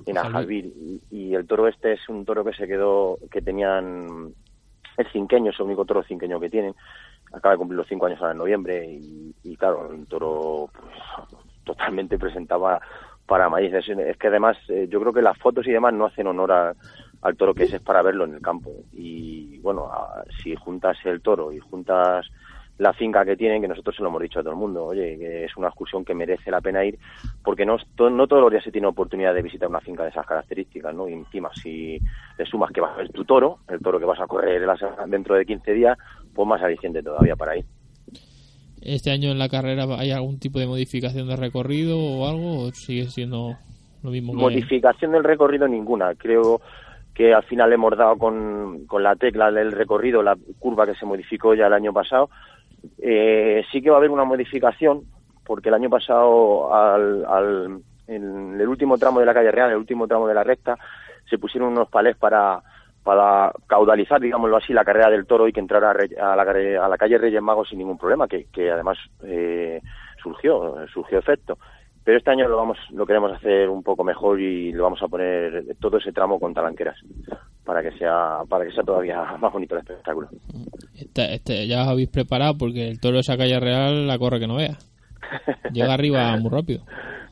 [0.05, 0.51] en.
[0.51, 4.33] Y, y, el toro este es un toro que se quedó, que tenían
[4.97, 6.75] el cinqueño, es el único toro cinqueño que tienen.
[7.33, 10.93] Acaba de cumplir los cinco años ahora en noviembre y, y claro, un toro pues,
[11.63, 12.81] totalmente presentaba
[13.25, 13.73] para maíz.
[13.73, 16.51] Es, es que además eh, yo creo que las fotos y demás no hacen honor
[16.51, 16.75] a,
[17.21, 18.71] al toro que es, es para verlo en el campo.
[18.91, 22.27] Y bueno, a, si juntas el toro y juntas
[22.81, 25.15] la finca que tienen, que nosotros se lo hemos dicho a todo el mundo, oye,
[25.15, 26.97] que es una excursión que merece la pena ir,
[27.43, 27.77] porque no,
[28.09, 31.07] no todos los días se tiene oportunidad de visitar una finca de esas características, ¿no?
[31.07, 31.99] Y encima, si
[32.39, 34.63] le sumas que vas a ver tu toro, el toro que vas a correr
[35.05, 35.95] dentro de 15 días,
[36.33, 37.65] pues más aliciente todavía para ir.
[38.81, 42.63] ¿Este año en la carrera hay algún tipo de modificación de recorrido o algo?
[42.63, 43.57] ¿O sigue siendo
[44.01, 44.33] lo mismo?
[44.33, 44.39] Que...
[44.39, 46.15] Modificación del recorrido ninguna.
[46.15, 46.59] Creo
[47.13, 51.05] que al final hemos dado con, con la tecla del recorrido, la curva que se
[51.05, 52.31] modificó ya el año pasado.
[52.99, 55.01] Eh, sí que va a haber una modificación,
[55.45, 59.77] porque el año pasado, al, al, en el último tramo de la calle Real, el
[59.77, 60.77] último tramo de la recta,
[61.29, 62.61] se pusieron unos palés para,
[63.03, 66.97] para caudalizar, digámoslo así, la carrera del toro y que entrara a, la, a la
[66.97, 69.81] calle Reyes Magos sin ningún problema, que, que además eh,
[70.21, 71.57] surgió, surgió efecto.
[72.03, 75.07] Pero este año lo vamos, lo queremos hacer un poco mejor y lo vamos a
[75.07, 76.97] poner todo ese tramo con talanqueras
[77.63, 80.29] para que sea, para que sea todavía más bonito el espectáculo.
[80.95, 84.39] Este, este, ya os habéis preparado porque el toro de esa calle real la corre
[84.39, 84.77] que no vea.
[85.71, 86.83] Llega arriba muy rápido.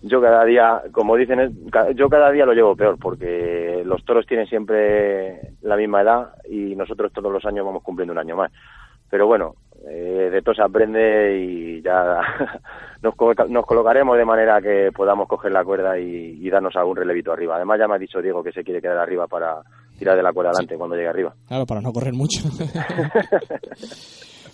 [0.01, 4.47] Yo cada día, como dicen, yo cada día lo llevo peor porque los toros tienen
[4.47, 8.51] siempre la misma edad y nosotros todos los años vamos cumpliendo un año más.
[9.09, 9.55] Pero bueno,
[9.87, 12.19] eh, de todo se aprende y ya
[13.01, 13.13] nos,
[13.49, 17.55] nos, colocaremos de manera que podamos coger la cuerda y, y, darnos algún relevito arriba.
[17.55, 19.61] Además ya me ha dicho Diego que se quiere quedar arriba para
[19.97, 20.77] tirar de la cuerda adelante sí.
[20.77, 21.33] cuando llegue arriba.
[21.47, 22.41] Claro, para no correr mucho.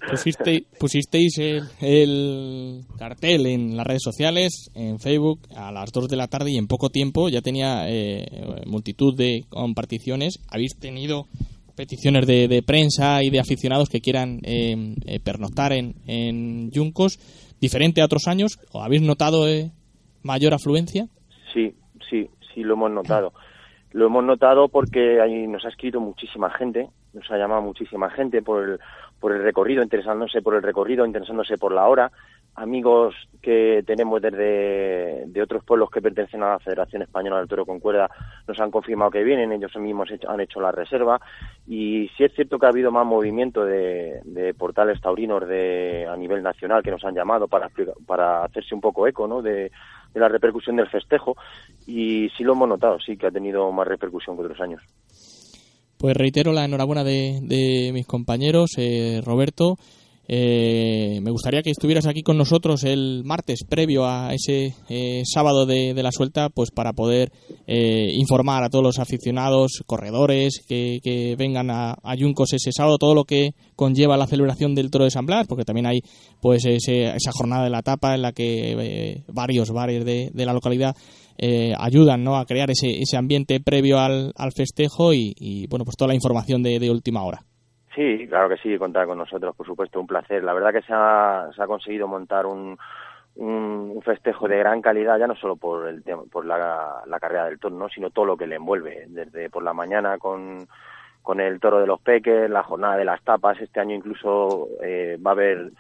[0.10, 6.16] Pusisteis, pusisteis el, el, cartel en las redes sociales, en Facebook, a las 2 de
[6.16, 8.26] la tarde y en poco tiempo ya tenía eh,
[8.68, 10.40] multitud de comparticiones.
[10.52, 11.26] Habéis tenido
[11.76, 17.20] peticiones de, de, prensa y de aficionados que quieran eh, eh, pernoctar en, en Yuncos,
[17.60, 18.60] diferente a otros años.
[18.72, 19.72] ¿O habéis notado eh,
[20.24, 21.08] mayor afluencia?
[21.54, 21.76] Sí,
[22.10, 23.34] sí, sí lo hemos notado.
[23.92, 28.42] Lo hemos notado porque ahí nos ha escrito muchísima gente, nos ha llamado muchísima gente
[28.42, 28.80] por el,
[29.20, 32.12] por el recorrido, interesándose por el recorrido, interesándose por la hora.
[32.56, 37.66] Amigos que tenemos desde de otros pueblos que pertenecen a la Federación Española del Toro
[37.66, 38.10] con Cuerda
[38.48, 41.20] nos han confirmado que vienen, ellos mismos han hecho la reserva
[41.68, 46.16] y sí es cierto que ha habido más movimiento de, de portales taurinos de, a
[46.16, 47.70] nivel nacional que nos han llamado para,
[48.08, 49.42] para hacerse un poco eco ¿no?
[49.42, 49.72] de,
[50.14, 51.36] de la repercusión del festejo
[51.86, 54.82] y sí lo hemos notado, sí que ha tenido más repercusión que otros años.
[55.98, 59.76] Pues reitero la enhorabuena de, de mis compañeros, eh, Roberto.
[60.28, 65.66] Eh, me gustaría que estuvieras aquí con nosotros el martes previo a ese eh, sábado
[65.66, 67.32] de, la suelta, pues para poder
[67.68, 73.14] eh, informar a todos los aficionados, corredores que, vengan a, a, Yuncos ese sábado, todo
[73.14, 76.02] lo que conlleva la celebración del Toro de San Blas, porque también hay
[76.42, 80.54] pues ese, esa jornada de la etapa en la que eh, varios bares de, la
[80.54, 80.96] localidad
[81.38, 82.38] eh, ayudan ¿no?
[82.38, 86.64] a crear ese, ese ambiente previo al, al festejo y, bueno pues toda la información
[86.64, 87.46] de última hora.
[87.96, 90.44] Sí, claro que sí, contar con nosotros, por supuesto, un placer.
[90.44, 92.78] La verdad que se ha, se ha conseguido montar un,
[93.36, 97.58] un, festejo de gran calidad, ya no solo por el por la, la carrera del
[97.58, 97.88] toro, ¿no?
[97.88, 100.68] sino todo lo que le envuelve, desde por la mañana con,
[101.22, 105.18] con el toro de los peques, la jornada de las tapas, este año incluso eh,
[105.26, 105.72] va a haber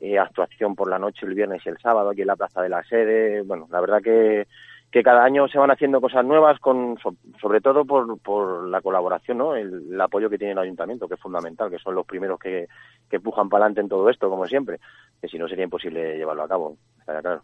[0.00, 2.68] eh, actuación por la noche el viernes y el sábado aquí en la Plaza de
[2.68, 4.46] la Sede, bueno, la verdad que
[4.94, 6.96] que cada año se van haciendo cosas nuevas, con,
[7.40, 9.56] sobre todo por, por la colaboración, ¿no?
[9.56, 12.68] El, el, apoyo que tiene el ayuntamiento, que es fundamental, que son los primeros que,
[13.10, 14.78] que pujan para adelante en todo esto, como siempre,
[15.20, 17.42] que si no sería imposible llevarlo a cabo, está claro.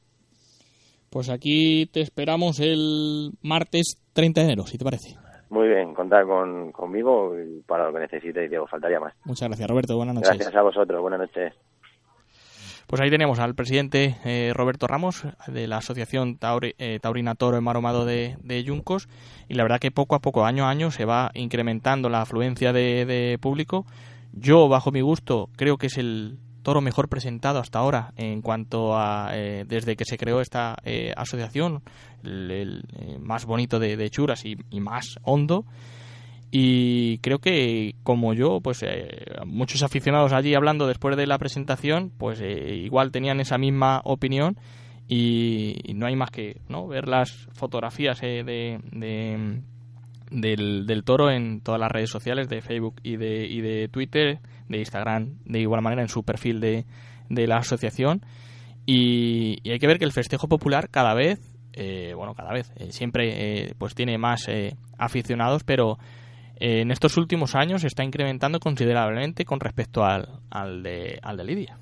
[1.10, 5.16] Pues aquí te esperamos el martes 30 de enero, si te parece.
[5.48, 7.34] Muy bien, contar con, conmigo
[7.66, 9.12] para lo que necesitéis, Diego, faltaría más.
[9.24, 9.96] Muchas gracias, Roberto.
[9.96, 10.30] Buenas noches.
[10.36, 11.52] Gracias a vosotros, buenas noches.
[12.90, 17.56] Pues ahí tenemos al presidente eh, Roberto Ramos de la Asociación Tauri, eh, Taurina Toro
[17.56, 19.08] Enmaromado de, de, Yuncos
[19.48, 22.72] y la verdad que poco a poco, año a año, se va incrementando la afluencia
[22.72, 23.86] de, de público.
[24.32, 28.98] Yo, bajo mi gusto, creo que es el toro mejor presentado hasta ahora en cuanto
[28.98, 31.84] a eh, desde que se creó esta eh, asociación,
[32.24, 35.64] el, eh, más bonito de, de Churas y, y más hondo
[36.50, 42.10] y creo que como yo pues eh, muchos aficionados allí hablando después de la presentación
[42.16, 44.56] pues eh, igual tenían esa misma opinión
[45.06, 49.60] y, y, no hay más que no ver las fotografías eh, de, de
[50.30, 54.38] del, toro en todas las redes sociales de Facebook y de, y de Twitter
[54.68, 56.84] de Instagram de igual manera en su perfil de,
[57.28, 58.22] de la asociación.
[58.86, 61.40] Y, hay que ver que el festejo popular cada vez,
[61.72, 64.46] eh, bueno, cada vez, eh, siempre eh, pues tiene más
[64.98, 65.98] aficionados, pero
[66.60, 71.44] en estos últimos años se está incrementando considerablemente con respecto al, al, de, al de
[71.44, 71.78] Lidia.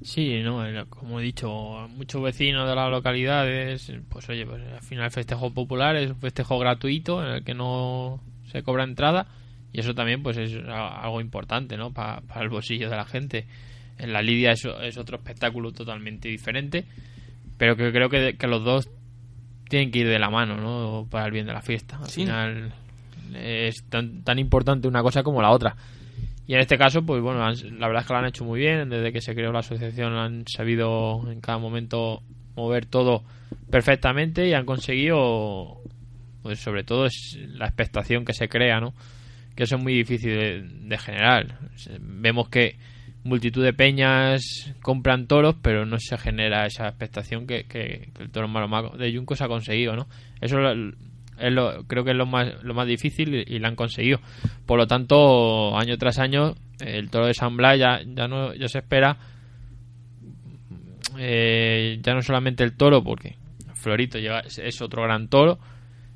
[0.00, 5.06] Sí, no, como he dicho, muchos vecinos de las localidades, pues oye, pues al final
[5.06, 8.20] el festejo popular es un festejo gratuito en el que no
[8.52, 9.26] se cobra entrada
[9.72, 11.92] y eso también pues es algo importante, ¿no?
[11.92, 13.46] para el bolsillo de la gente.
[13.98, 16.84] En la Lidia es, es otro espectáculo totalmente diferente,
[17.58, 18.88] pero que creo que, los dos
[19.68, 21.08] tienen que ir de la mano, ¿no?
[21.10, 21.98] Para el bien de la fiesta.
[21.98, 22.72] Al final
[23.34, 25.76] es tan, tan importante una cosa como la otra.
[26.46, 28.88] Y en este caso, pues bueno, la verdad es que lo han hecho muy bien.
[28.88, 32.22] Desde que se creó la asociación han sabido en cada momento
[32.54, 33.24] mover todo
[33.70, 35.80] perfectamente y han conseguido,
[36.42, 38.94] pues sobre todo es la expectación que se crea, ¿no?
[39.56, 41.58] Que eso es muy difícil de generar.
[42.00, 42.76] Vemos que
[43.24, 48.46] multitud de peñas compran toros, pero no se genera esa expectación que, que, el toro
[48.46, 50.06] Maromago de Juncos ha conseguido, ¿no?
[50.40, 50.58] Eso
[51.38, 54.20] es lo, creo que es lo más, lo más difícil y, lo han conseguido.
[54.66, 58.68] Por lo tanto, año tras año, el toro de San Blas ya, ya, no, ya
[58.68, 59.16] se espera
[61.18, 63.36] eh, ya no solamente el toro, porque
[63.74, 65.58] Florito es otro gran toro,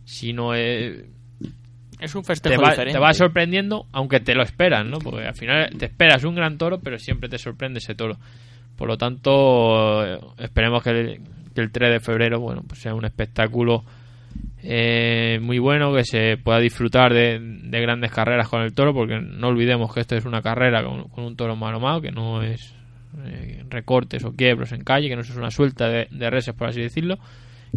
[0.05, 0.55] sino...
[0.55, 1.07] Eh,
[2.01, 2.99] es un festejo te va, diferente.
[2.99, 4.99] Te va sorprendiendo, aunque te lo esperas, ¿no?
[4.99, 8.19] Porque al final te esperas un gran toro, pero siempre te sorprende ese toro.
[8.77, 11.21] Por lo tanto, esperemos que
[11.55, 13.85] el, 3 de febrero, bueno, pues sea un espectáculo
[14.63, 17.41] eh, muy bueno, que se pueda disfrutar de,
[17.81, 21.37] grandes carreras con el toro, porque no olvidemos que esto es una carrera con, un
[21.37, 22.75] toro maromado, que no es
[23.25, 26.69] eh, recortes o quiebros en calle, que no es una suelta de, de reses, por
[26.69, 27.19] así decirlo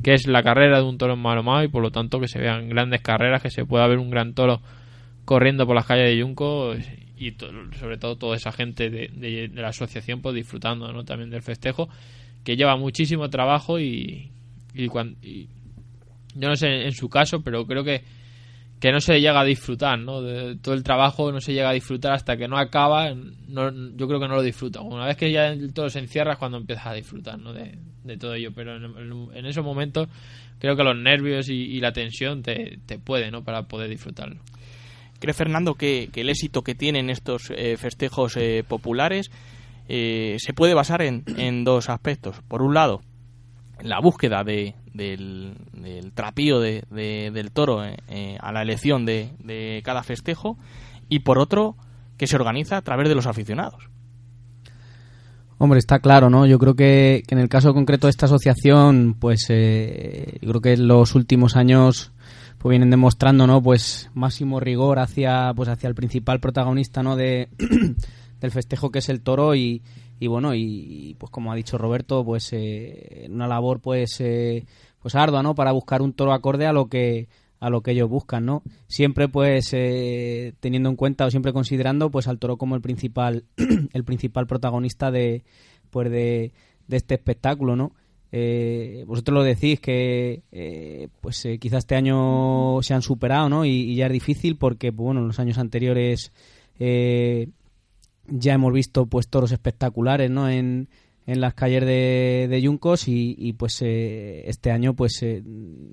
[0.02, 2.70] que es la carrera de un toro en y por lo tanto que se vean
[2.70, 4.62] grandes carreras, que se pueda ver un gran toro
[5.26, 6.74] corriendo por las calles de Yunco
[7.18, 7.36] y
[7.80, 11.06] sobre todo toda esa gente de, la asociación pues disfrutando ¿no?
[11.06, 11.90] también del festejo
[12.44, 14.32] que lleva muchísimo trabajo y,
[14.74, 14.90] y,
[16.36, 18.04] yo no sé en su caso pero creo que
[18.84, 20.22] que no se llega a disfrutar, ¿no?
[20.22, 24.20] De todo el trabajo no se llega a disfrutar hasta que no acaba, yo creo
[24.20, 24.82] que no lo disfruta.
[24.82, 27.54] Una vez que ya todo se encierra es cuando empiezas a disfrutar, ¿no?
[27.54, 27.78] De,
[28.18, 30.10] todo ello, pero en, esos momentos
[30.60, 33.46] creo que los nervios y, la tensión te, te pueden, ¿no?
[33.46, 34.42] Para poder disfrutarlo.
[35.18, 39.32] ¿Cree Fernando que, el éxito que tienen estos eh, festejos eh, populares
[39.88, 42.42] eh, se puede basar en, en dos aspectos?
[42.50, 43.02] Por un lado,
[43.82, 45.56] la búsqueda de, del,
[46.14, 50.58] trapío de, del toro eh, eh, a la elección de, cada festejo
[51.10, 51.76] y por otro
[52.18, 53.90] que se organiza a través de los aficionados.
[55.58, 56.46] Hombre, está claro, ¿no?
[56.46, 60.74] Yo creo que, en el caso concreto de esta asociación, pues eh, yo creo que
[60.74, 62.12] en los últimos años
[62.58, 63.62] pues vienen demostrando, ¿no?
[63.62, 67.16] Pues máximo rigor hacia, pues hacia el principal protagonista, ¿no?
[67.16, 67.50] De,
[68.40, 69.82] del festejo que es el toro y,
[70.20, 74.66] y bueno y, pues como ha dicho Roberto pues eh, una labor pues eh,
[75.00, 77.28] pues ardua no para buscar un toro acorde a lo que
[77.60, 82.10] a lo que ellos buscan no siempre pues eh, teniendo en cuenta o siempre considerando
[82.10, 83.46] pues al toro como el principal
[83.94, 85.44] el principal protagonista de
[85.90, 86.54] pues de,
[86.90, 87.92] este espectáculo no
[89.06, 90.42] vosotros lo decís que
[91.22, 95.28] pues quizás este año se han superado no y, ya es difícil porque bueno en
[95.28, 96.32] los años anteriores
[98.28, 100.50] ya hemos visto pues toros espectaculares ¿no?
[100.50, 100.88] en,
[101.26, 105.42] en las calles de, de Yuncos y, pues eh, este año pues eh,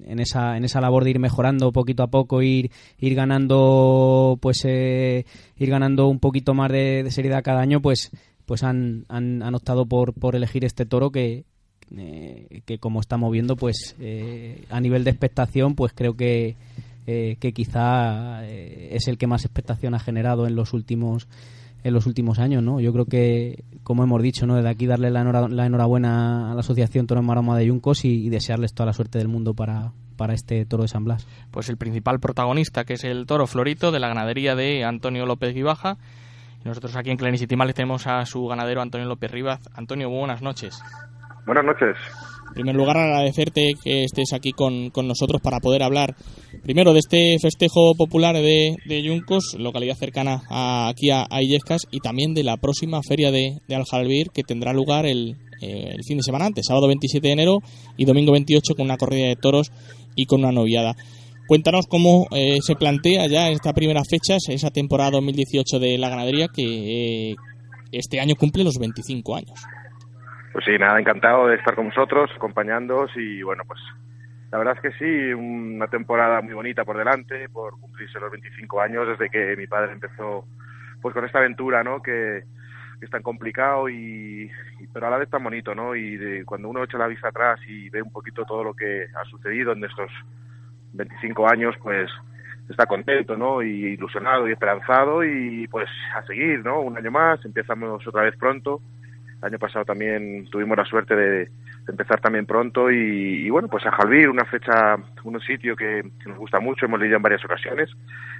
[0.05, 4.65] en esa en esa labor de ir mejorando poquito a poco ir ir ganando pues
[4.65, 5.25] eh,
[5.57, 8.11] ir ganando un poquito más de, seriedad cada año pues
[8.45, 11.45] pues han, han, han optado por, por elegir este toro que
[12.67, 13.97] que como estamos viendo pues
[14.71, 16.55] a nivel de expectación pues creo que
[17.05, 21.27] que quizá es el que más expectación ha generado en los últimos
[21.83, 22.81] en los últimos años, ¿no?
[22.81, 24.57] Yo creo que, como hemos dicho, ¿no?
[24.57, 28.87] Desde aquí darle la, enhorabuena a la Asociación Toro Maroma de Yuncos y, desearles toda
[28.87, 31.27] la suerte del mundo para, para este toro de San Blas.
[31.51, 35.55] Pues el principal protagonista, que es el toro Florito, de la ganadería de Antonio López
[35.55, 35.97] Guibaja.
[36.65, 39.61] Y nosotros aquí en Clarinicitimal tenemos a su ganadero Antonio López Rivas.
[39.75, 40.83] Antonio, buenas noches.
[41.47, 41.97] Buenas noches.
[42.51, 46.17] En primer lugar, agradecerte que estés aquí con, nosotros para poder hablar
[46.63, 52.35] primero de este festejo popular de, de Yuncos, localidad cercana aquí a, Illescas, y también
[52.35, 56.47] de la próxima feria de, de Aljalbir que tendrá lugar el, eh, fin de semana
[56.47, 57.59] antes, sábado 27 de enero
[57.99, 59.71] y domingo 28 con una corrida de toros
[60.17, 60.97] y con una noviada.
[61.47, 66.49] Cuéntanos cómo eh, se plantea ya esta primera fecha, esa temporada 2018 de la ganadería
[66.49, 67.35] que eh,
[67.93, 69.61] este año cumple los 25 años.
[70.53, 73.81] Pues sí, nada, encantado de estar con vosotros, acompañándoos y bueno, pues
[74.51, 78.81] la verdad es que sí, una temporada muy bonita por delante, por cumplirse los 25
[78.81, 80.45] años desde que mi padre empezó
[81.01, 82.03] pues con esta aventura, ¿no?
[82.03, 82.43] Que
[83.01, 84.51] es tan complicado y,
[84.93, 85.95] pero a la vez tan bonito, ¿no?
[85.95, 89.07] Y de, cuando uno echa la vista atrás y ve un poquito todo lo que
[89.15, 90.11] ha sucedido en estos
[90.95, 92.11] 25 años, pues
[92.69, 93.63] está contento, ¿no?
[93.63, 96.81] Y ilusionado y esperanzado y pues a seguir, ¿no?
[96.81, 98.81] Un año más, empezamos otra vez pronto.
[99.41, 101.49] El año pasado también tuvimos la suerte de,
[101.89, 106.61] empezar también pronto y, bueno, pues a Jalvir, una fecha, un sitio que, nos gusta
[106.61, 107.89] mucho, hemos leído en varias ocasiones.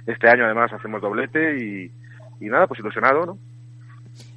[0.05, 1.91] Este año además hacemos doblete y,
[2.47, 3.37] nada, pues ilusionado, ¿no?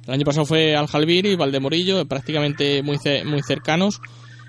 [0.07, 4.01] El año pasado fue al Jalvir y Valdemorillo, prácticamente muy, muy cercanos.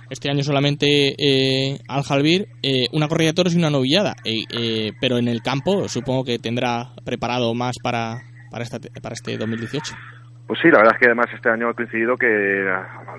[0.09, 4.15] Este año solamente eh, al Jalvir, eh, una corrida de toros y una novillada.
[4.25, 9.37] Eh, pero en el campo supongo que tendrá preparado más para, para, esta, para este
[9.37, 9.95] 2018.
[10.47, 12.69] Pues sí, la verdad es que además este año ha coincidido que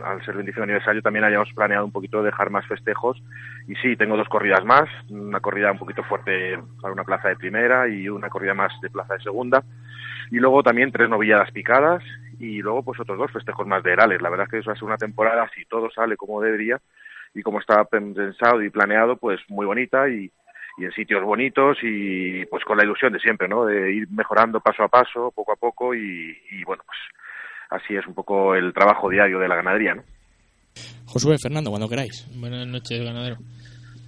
[0.06, 3.22] al ser 25 aniversario también hayamos planeado un poquito dejar más festejos
[3.68, 7.36] y sí, tengo dos corridas más, una corrida un poquito fuerte para una plaza de
[7.36, 9.62] primera y una corrida más de plaza de segunda
[10.32, 12.02] y luego también tres novilladas picadas
[12.40, 14.22] y luego pues otros dos festejos más de Herales.
[14.22, 16.80] La verdad es que eso va a ser una temporada, si todo sale como debería
[17.34, 20.32] y como estaba pensado y planeado, pues muy bonita y,
[20.78, 23.66] y en sitios bonitos y pues con la ilusión de siempre, ¿no?
[23.66, 26.98] De ir mejorando paso a paso, poco a poco y, y bueno, pues
[27.70, 30.04] así es un poco el trabajo diario de la ganadería, ¿no?
[31.08, 32.28] Josué, Fernando, cuando queráis.
[32.40, 33.38] Buenas noches, ganadero.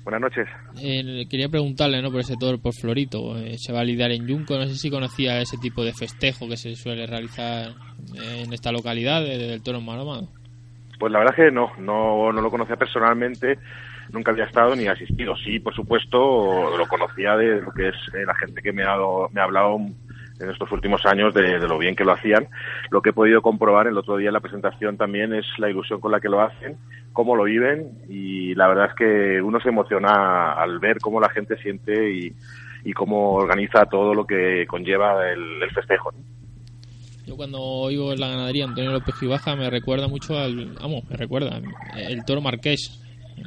[0.03, 0.47] Buenas noches.
[0.81, 2.11] Eh, quería preguntarle ¿no?
[2.11, 3.37] por ese toro por Florito.
[3.37, 4.57] Eh, se va a lidiar en Yunco.
[4.57, 7.73] No sé si conocía ese tipo de festejo que se suele realizar
[8.15, 10.27] en esta localidad del toro malomado.
[10.99, 13.59] Pues la verdad es que no, no, no lo conocía personalmente.
[14.11, 15.35] Nunca había estado ni asistido.
[15.37, 18.87] Sí, por supuesto, lo conocía de lo que es eh, la gente que me ha,
[18.87, 19.79] dado, me ha hablado
[20.39, 22.47] en estos últimos años de, lo bien que lo hacían.
[22.91, 25.99] Lo que he podido comprobar el otro día en la presentación también es la ilusión
[25.99, 26.77] con la que lo hacen,
[27.13, 31.29] cómo lo viven y la verdad es que uno se emociona al ver cómo la
[31.29, 32.33] gente siente y,
[32.93, 36.11] cómo organiza todo lo que conlleva el, festejo.
[37.27, 41.61] Yo cuando oigo la ganadería Antonio López Gibaja me recuerda mucho al, vamos, me recuerda,
[41.95, 42.99] el toro marqués,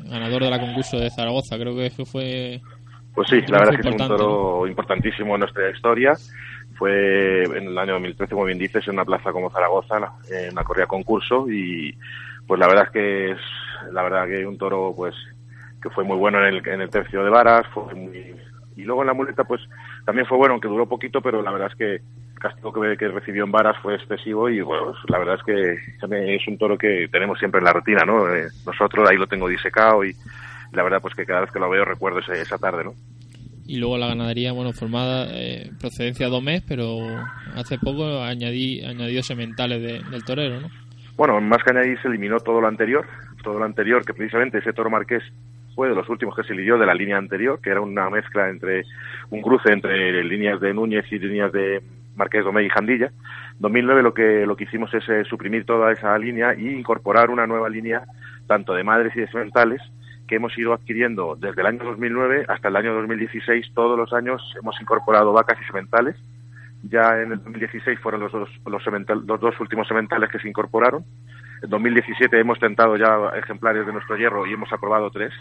[0.04, 2.60] ganador de la concurso de Zaragoza, creo que fue...
[3.14, 6.14] Pues sí, la verdad es que es un toro importantísimo en nuestra historia.
[6.76, 9.96] Fue en el año 2013, como bien dices, en una plaza como Zaragoza,
[10.30, 11.94] en una corrida concurso y
[12.46, 13.38] pues la verdad es que es
[13.92, 15.14] la verdad que un toro pues
[15.82, 17.84] que fue muy bueno en el, en el tercio de varas, fue
[18.76, 19.60] y luego en la muleta pues
[20.04, 22.00] también fue bueno, aunque duró poquito, pero la verdad es que
[22.42, 26.48] castigo que, que recibió en varas fue excesivo y bueno, la verdad es que es
[26.48, 28.28] un toro que tenemos siempre en la rutina, ¿no?
[28.34, 30.14] Eh, nosotros ahí lo tengo disecado y
[30.72, 32.94] la verdad pues que cada vez que lo veo recuerdo esa tarde, ¿no?
[33.66, 36.98] y luego la ganadería, bueno, formada eh, procedencia domés, pero
[37.54, 39.80] hace poco añadí, añadió sementales
[40.10, 40.68] del torero, ¿no?
[41.16, 43.06] Bueno, más que añadir se eliminó todo lo anterior,
[43.42, 45.22] todo lo anterior, que precisamente ese toro marqués
[45.74, 48.48] fue de los últimos que se lidió de la línea anterior, que era una mezcla
[48.50, 48.82] entre
[49.30, 51.80] un cruce entre líneas de Núñez y líneas de
[52.22, 53.06] Marqués Domé y Jandilla.
[53.06, 57.30] En 2009 lo que lo que hicimos es eh, suprimir toda esa línea y incorporar
[57.30, 58.02] una nueva línea
[58.46, 59.80] tanto de madres y de sementales
[60.28, 63.72] que hemos ido adquiriendo desde el año 2009 hasta el año 2016.
[63.74, 66.16] Todos los años hemos incorporado vacas y sementales.
[66.84, 68.82] Ya en el 2016 fueron los dos, los,
[69.26, 71.04] los dos últimos sementales que se incorporaron.
[71.62, 75.32] En 2017 hemos tentado ya ejemplares de nuestro hierro y hemos aprobado tres.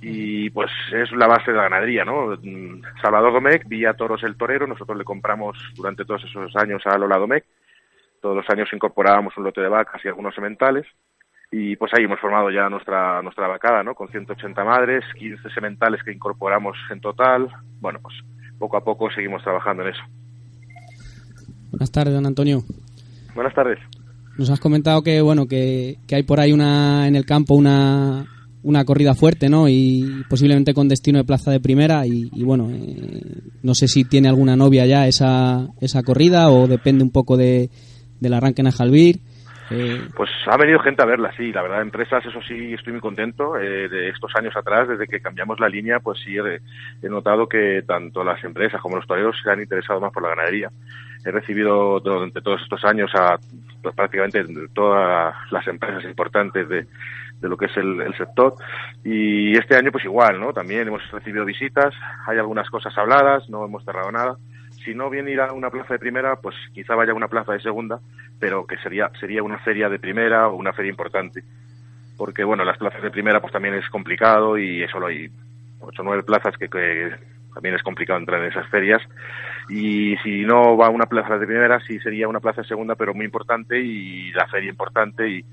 [0.00, 2.36] Y pues es la base de la ganadería, ¿no?
[3.02, 7.18] Salvador Domecq, Vía Toros el Torero, nosotros le compramos durante todos esos años a Lola
[7.18, 7.44] Domecq.
[8.20, 10.86] Todos los años incorporábamos un lote de vacas y algunos sementales
[11.52, 13.94] y pues ahí hemos formado ya nuestra nuestra vacada, ¿no?
[13.94, 17.48] Con 180 madres, 15 sementales que incorporamos en total.
[17.80, 18.14] Bueno, pues
[18.58, 20.02] poco a poco seguimos trabajando en eso.
[21.70, 22.62] Buenas tardes, don Antonio.
[23.34, 23.78] Buenas tardes.
[24.38, 28.26] Nos has comentado que bueno que, que hay por ahí una en el campo una
[28.62, 29.68] una corrida fuerte, ¿no?
[29.68, 32.06] Y posiblemente con destino de plaza de primera.
[32.06, 33.22] Y, bueno, eh,
[33.62, 37.70] no sé si tiene alguna novia ya esa, esa corrida o depende un poco de,
[38.20, 39.20] del arranque en Ajalbir.
[40.16, 43.56] Pues ha venido gente a verla, sí, la verdad, empresas, eso sí, estoy muy contento.
[43.56, 47.84] Eh, de estos años atrás, desde que cambiamos la línea, pues sí, he, notado que
[47.86, 50.70] tanto las empresas como los toreros se han interesado más por la ganadería.
[51.24, 53.38] He recibido durante todos estos años a
[53.80, 54.44] pues, prácticamente
[54.74, 56.86] todas las empresas importantes de,
[57.40, 58.54] de lo que es el, el, sector.
[59.04, 60.52] Y este año, pues igual, ¿no?
[60.52, 61.94] También hemos recibido visitas,
[62.26, 64.36] hay algunas cosas habladas, no hemos cerrado nada
[64.84, 67.52] si no viene ir a una plaza de primera, pues quizá vaya a una plaza
[67.52, 68.00] de segunda,
[68.38, 71.42] pero que sería, sería una feria de primera o una feria importante.
[72.16, 75.30] Porque, bueno, las plazas de primera pues también es complicado y solo hay
[75.80, 77.10] ocho o nueve plazas que, que,
[77.54, 79.02] también es complicado entrar en esas ferias.
[79.68, 82.94] Y si no va a una plaza de primera, sí sería una plaza de segunda,
[82.94, 85.28] pero muy importante y la feria importante.
[85.28, 85.44] Y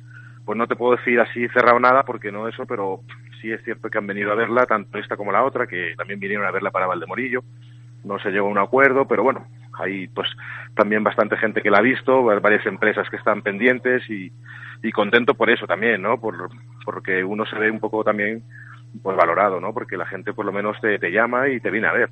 [0.47, 3.01] pues no te puedo decir así cerrado nada, porque no eso, pero
[3.39, 6.19] sí es cierto que han venido a verla, tanto esta como la otra, que también
[6.19, 7.43] vinieron a verla para Valdemorillo
[8.03, 10.27] no se llegó a un acuerdo, pero bueno, hay pues
[10.75, 14.31] también bastante gente que la ha visto, varias empresas que están pendientes y,
[14.81, 16.19] y contento por eso también, ¿no?
[16.19, 16.49] Por,
[16.85, 18.43] porque uno se ve un poco también
[19.03, 19.73] pues valorado, ¿no?
[19.73, 22.09] Porque la gente por lo menos te, te llama y te viene a ver.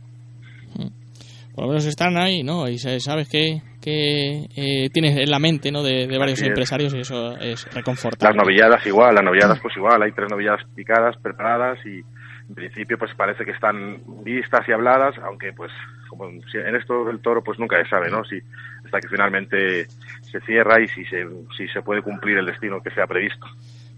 [1.55, 2.67] Por lo menos están ahí, ¿no?
[2.67, 5.83] Y sabes que, que eh, tienes en la mente, ¿no?
[5.83, 8.35] De, varios empresarios y eso es reconfortable.
[8.35, 12.01] Las novilladas igual, las novilladas pues igual, hay tres novilladas picadas, preparadas y
[12.49, 15.71] en principio pues parece que están vistas y habladas, aunque pues
[16.09, 18.25] como en esto del toro pues nunca se sabe, ¿no?
[18.25, 18.37] Si
[18.83, 19.85] hasta que finalmente
[20.23, 21.25] se cierra y si se,
[21.55, 23.47] si se puede cumplir el destino que se ha previsto.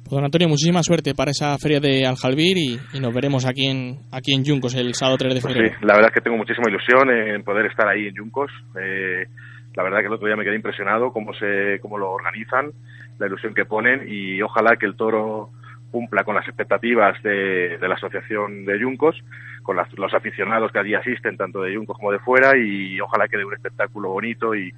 [0.07, 3.99] Pues don Antonio, muchísima suerte para esa feria de Aljalbir y, nos veremos aquí en
[4.09, 5.75] aquí en Yuncos el sábado 3 de pues febrero.
[5.77, 8.49] sí, la verdad es que tengo muchísima ilusión en poder estar ahí en Yuncos.
[8.79, 9.25] Eh,
[9.75, 12.71] la verdad que el otro día me quedé impresionado cómo se cómo lo organizan,
[13.19, 15.49] la ilusión que ponen y ojalá que el toro
[15.91, 19.21] cumpla con las expectativas de, la Asociación de Yuncos,
[19.63, 23.37] con los aficionados que allí asisten, tanto de Yuncos como de fuera, y ojalá que
[23.37, 24.73] dé un espectáculo bonito y,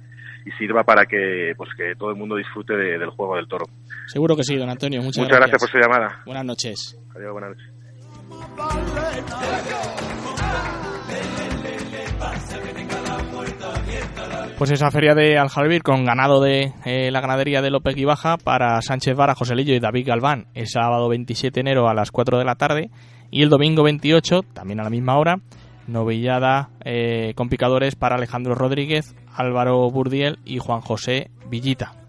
[0.58, 3.66] sirva para que pues que todo el mundo disfrute del juego del toro.
[4.06, 5.02] Seguro que sí, don Antonio.
[5.02, 5.60] Muchas, Muchas gracias.
[5.60, 6.22] por su llamada.
[6.24, 6.98] Buenas noches.
[7.14, 8.80] Adiós, buenas noches.
[14.58, 18.36] Pues esa feria de Aljalbir con ganado de eh, la ganadería de López y Baja
[18.36, 22.38] para Sánchez Vara, Joselillo y David Galván el sábado 27 de enero a las 4
[22.38, 22.90] de la tarde
[23.30, 25.36] y el domingo 28, también a la misma hora,
[25.86, 31.99] novillada eh, con picadores para Alejandro Rodríguez, Álvaro Burdiel y Juan José Villita.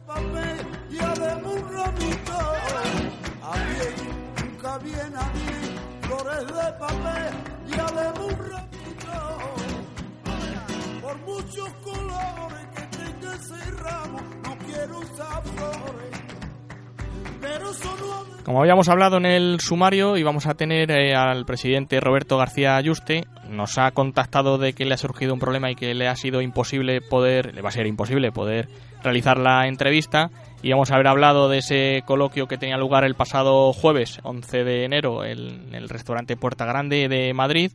[18.44, 23.26] Como habíamos hablado en el sumario, íbamos a tener eh, al presidente Roberto García Ayuste.
[23.48, 26.42] Nos ha contactado de que le ha surgido un problema y que le ha sido
[26.42, 28.68] imposible poder, le va a ser imposible poder
[29.04, 30.32] realizar la entrevista.
[30.64, 34.64] Y vamos a haber hablado de ese coloquio que tenía lugar el pasado jueves, 11
[34.64, 37.72] de enero, en el restaurante Puerta Grande de Madrid,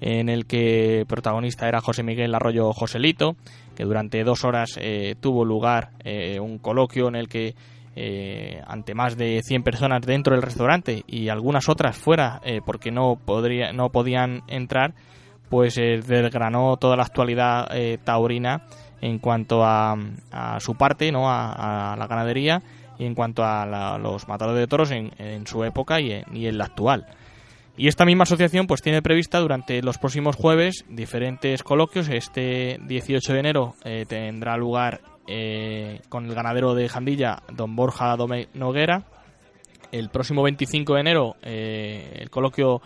[0.00, 3.36] en el que protagonista era José Miguel Arroyo Joselito,
[3.76, 7.54] que durante dos horas eh, tuvo lugar eh, un coloquio en el que
[7.98, 12.90] eh, ante más de 100 personas dentro del restaurante y algunas otras fuera eh, porque
[12.90, 14.92] no, podría, no podían entrar,
[15.48, 17.66] pues eh, desgranó toda la actualidad
[18.04, 18.66] taurina
[19.00, 19.96] en cuanto a,
[20.58, 21.30] su parte, ¿no?
[21.30, 22.62] A, la ganadería
[22.98, 27.06] y en cuanto a los matadores de toros en, su época y en, la actual.
[27.78, 32.10] Y esta misma asociación pues tiene prevista durante los próximos jueves diferentes coloquios.
[32.10, 33.74] Este 18 de enero
[34.06, 39.04] tendrá lugar eh, con el ganadero de Jandilla, don Borja Dome Noguera.
[39.92, 42.82] El próximo 25 de enero, eh, el coloquio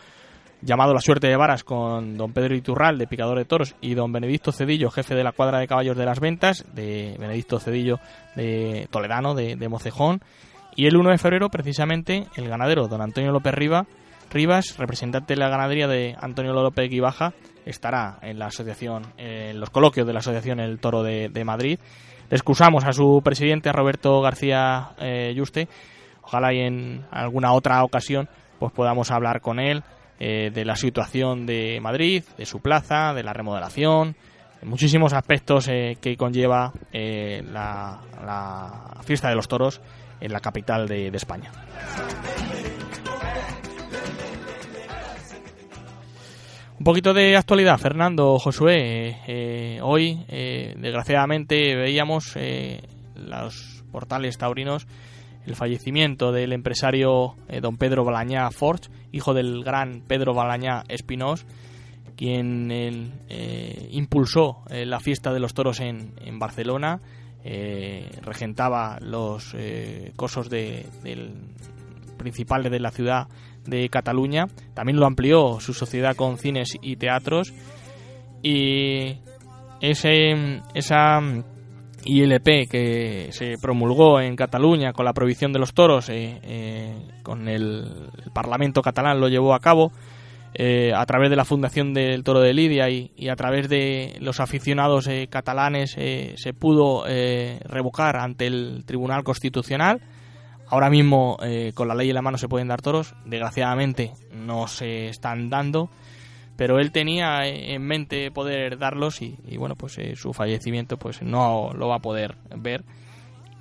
[0.63, 4.13] llamado La Suerte de Varas con don Pedro Iturral, de Picador de Toros, y don
[4.13, 7.99] Benedicto Cedillo, jefe de la cuadra de caballos de las ventas, de Benedicto Cedillo
[8.37, 10.21] de Toledano, de, Mocejón.
[10.77, 13.87] Y el 1 de febrero, precisamente, el ganadero, don Antonio López Riva,
[14.31, 17.33] Rivas, representante de la ganadería de Antonio López Guibaja,
[17.67, 21.79] estará en la asociación, en los coloquios de la asociación El Toro de, de Madrid
[22.31, 25.69] excusamos a su presidente, a Roberto García eh, Yuste.
[26.23, 28.29] Ojalá y en alguna otra ocasión
[28.59, 29.83] pues podamos hablar con él
[30.19, 34.17] eh, de la situación de Madrid, de su plaza, de la remodelación,
[34.61, 38.01] de muchísimos aspectos eh, que conlleva la,
[39.03, 39.81] fiesta de los toros
[40.21, 41.51] en la capital de España.
[46.81, 49.19] Un poquito de actualidad, Fernando, Josué.
[49.27, 52.81] Eh, hoy, eh, desgraciadamente, veíamos eh,
[53.17, 54.87] los portales taurinos
[55.45, 61.45] el fallecimiento del empresario don Pedro Balañá Forge, hijo del gran Pedro Balañá Espinós,
[62.17, 63.13] quien
[63.91, 67.01] impulsó la fiesta de los toros en, en Barcelona,
[68.23, 69.57] regentaba los
[70.17, 71.33] cosos de, del
[72.17, 73.29] principal de la ciudad
[73.67, 74.47] de Cataluña.
[74.75, 77.53] También lo amplió su sociedad con cines y teatros.
[78.43, 79.19] Y
[79.81, 81.21] ese, esa
[82.05, 87.49] ILP que se promulgó en Cataluña con la prohibición de los toros, eh, eh, con
[87.49, 89.93] el, Parlamento catalán lo llevó a cabo.
[90.53, 94.17] Eh, a través de la Fundación del Toro de Lidia y, y a través de
[94.19, 100.01] los aficionados catalanes se pudo revocar ante el Tribunal Constitucional
[100.71, 103.15] Ahora mismo, eh, con la ley en la mano, se pueden dar toros.
[103.25, 105.91] Desgraciadamente, no se están dando.
[106.57, 111.73] Pero él tenía en mente poder darlos y, bueno, pues eh, su fallecimiento pues no
[111.75, 112.85] lo va a poder ver.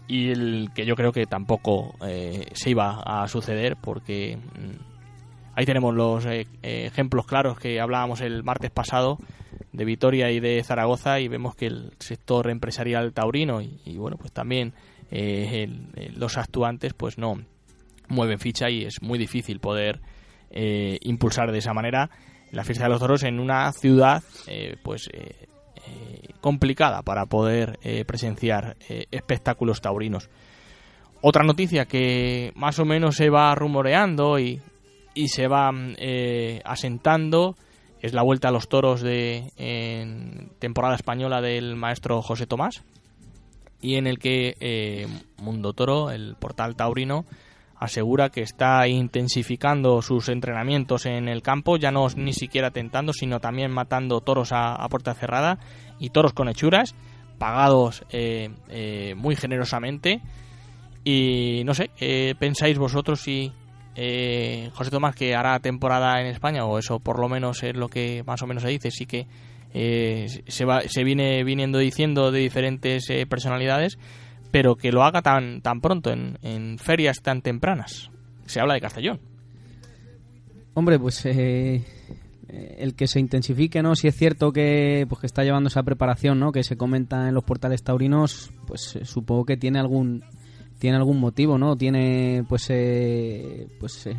[0.08, 5.66] Y el que yo creo que tampoco eh, se iba a suceder porque mm, ahí
[5.66, 6.28] tenemos los
[6.62, 9.18] ejemplos claros que hablábamos el martes pasado
[9.72, 14.32] de Vitoria y de Zaragoza y vemos que el sector empresarial taurino y, bueno, pues
[14.32, 14.74] también
[15.12, 15.68] eh,
[16.16, 17.42] los actuantes pues no
[18.08, 20.02] mueven ficha y es muy difícil poder
[20.52, 22.10] eh, impulsar de esa manera
[22.52, 25.10] la fiesta de los toros en una ciudad eh, pues
[26.42, 28.78] complicada para poder presenciar
[29.10, 30.30] espectáculos taurinos.
[31.22, 34.62] Otra noticia que más o menos se va rumoreando y,
[35.16, 35.72] y se va
[36.64, 37.56] asentando
[38.02, 42.84] es la vuelta a los toros de en temporada española del maestro José Tomás
[43.82, 45.08] y en el que eh,
[45.38, 47.26] Mundo Toro, el portal taurino,
[47.76, 53.40] asegura que está intensificando sus entrenamientos en el campo, ya no ni siquiera tentando, sino
[53.40, 55.60] también matando toros a, puerta cerrada
[55.98, 56.94] y toros con hechuras,
[57.38, 60.22] pagados eh, eh, muy generosamente.
[61.06, 61.90] Y no sé,
[62.38, 63.54] ¿pensáis vosotros si
[64.02, 67.90] eh, José Tomás que hará temporada en España, o eso por lo menos es lo
[67.90, 69.28] que más o menos se dice, sí que
[69.74, 73.98] eh, se, va, se viene viniendo diciendo de diferentes eh, personalidades,
[74.52, 78.12] pero que lo haga tan, tan pronto, en, ferias tan tempranas.
[78.46, 79.20] Se habla de Castellón.
[80.74, 83.96] Hombre, pues el que se intensifique, ¿no?
[83.96, 86.52] Si es cierto que, pues, que está llevando esa preparación, ¿no?
[86.52, 90.24] Que se comenta en los portales taurinos, pues supongo que tiene algún
[90.80, 91.76] tiene algún motivo, ¿no?
[91.76, 94.16] Tiene pues eh, pues eh,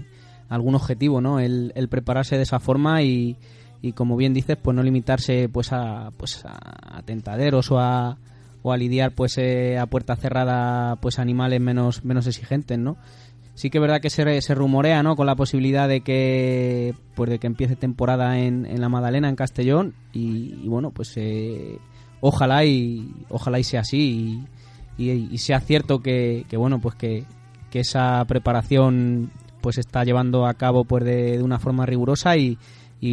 [0.49, 1.41] algún objetivo, ¿no?
[1.41, 3.37] El, prepararse de esa forma y,
[3.83, 8.19] y, como bien dices, pues no limitarse pues a pues a, tentaderos o a
[8.63, 12.97] o a lidiar pues eh, a puerta cerrada pues animales menos menos exigentes, ¿no?
[13.55, 15.17] Sí que es verdad que se, se rumorea, ¿no?
[15.17, 19.37] Con la posibilidad de que pues de que empiece temporada en, en la Madalena en
[19.37, 21.19] Castellón y, bueno pues
[22.21, 24.45] ojalá y ojalá y sea así
[25.01, 27.25] y, sea cierto que, bueno pues que,
[27.73, 32.59] esa preparación pues está llevando a cabo pues de, una forma rigurosa y,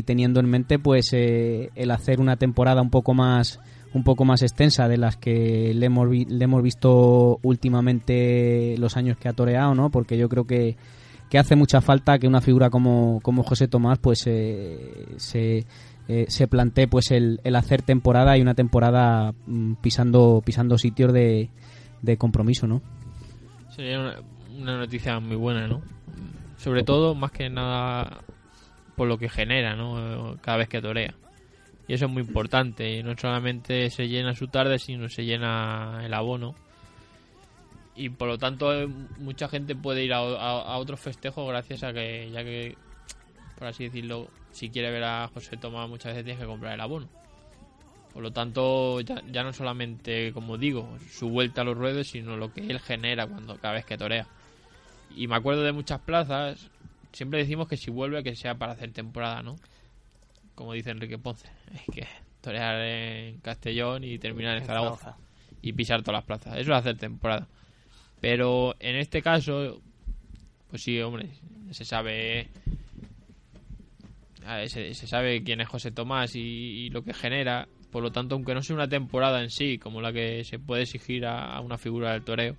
[0.03, 3.59] teniendo en mente pues eh, el hacer una temporada un poco más
[3.93, 9.17] un poco más extensa de las que le hemos, le hemos visto últimamente los años
[9.17, 9.89] que ha toreado, ¿no?
[9.89, 10.75] Porque yo creo que,
[11.29, 15.65] que hace mucha falta que una figura como, como José Tomás pues eh, se,
[16.07, 21.13] eh, se plantee pues el, el, hacer temporada y una temporada mm, pisando pisando sitios
[21.13, 21.49] de,
[22.01, 22.81] de compromiso, ¿no?
[23.69, 24.15] Sería
[24.57, 25.81] una, noticia muy buena, ¿no?
[26.57, 28.21] Sobre todo, más que nada,
[28.97, 30.37] por lo que genera, ¿no?
[30.41, 31.13] Cada vez que torea.
[31.87, 33.01] Y eso es muy importante.
[33.03, 36.55] No solamente se llena su tarde, sino se llena el abono.
[37.95, 38.73] Y por lo tanto,
[39.19, 42.75] mucha gente puede ir a, a otros festejos gracias a que, ya que,
[43.57, 46.81] por así decirlo, si quiere ver a José Tomás, muchas veces tiene que comprar el
[46.81, 47.07] abono.
[48.13, 52.51] Por lo tanto, ya, no solamente, como digo, su vuelta a los ruedos, sino lo
[52.51, 54.27] que él genera cuando cada vez que torea.
[55.15, 56.71] Y me acuerdo de muchas plazas,
[57.11, 59.55] siempre decimos que si vuelve que sea para hacer temporada, ¿no?
[60.55, 62.07] Como dice Enrique Ponce, hay que
[62.41, 65.17] torear en Castellón y terminar en Zaragoza
[65.61, 66.57] y pisar todas las plazas.
[66.57, 67.47] Eso es hacer temporada.
[68.21, 69.81] Pero en este caso,
[70.69, 71.29] pues sí, hombre,
[71.71, 72.49] se sabe
[74.67, 78.61] se, sabe quién es José Tomás y, lo que genera por lo tanto, aunque no
[78.61, 82.23] sea una temporada en sí, como la que se puede exigir a, una figura del
[82.23, 82.55] toreo,